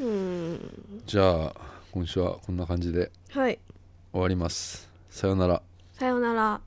[0.00, 0.60] うん。
[1.06, 1.54] じゃあ
[1.92, 3.58] 今週はこんな感じではい。
[4.12, 4.90] 終わります。
[5.10, 5.62] さよなら。
[5.92, 6.60] さようなら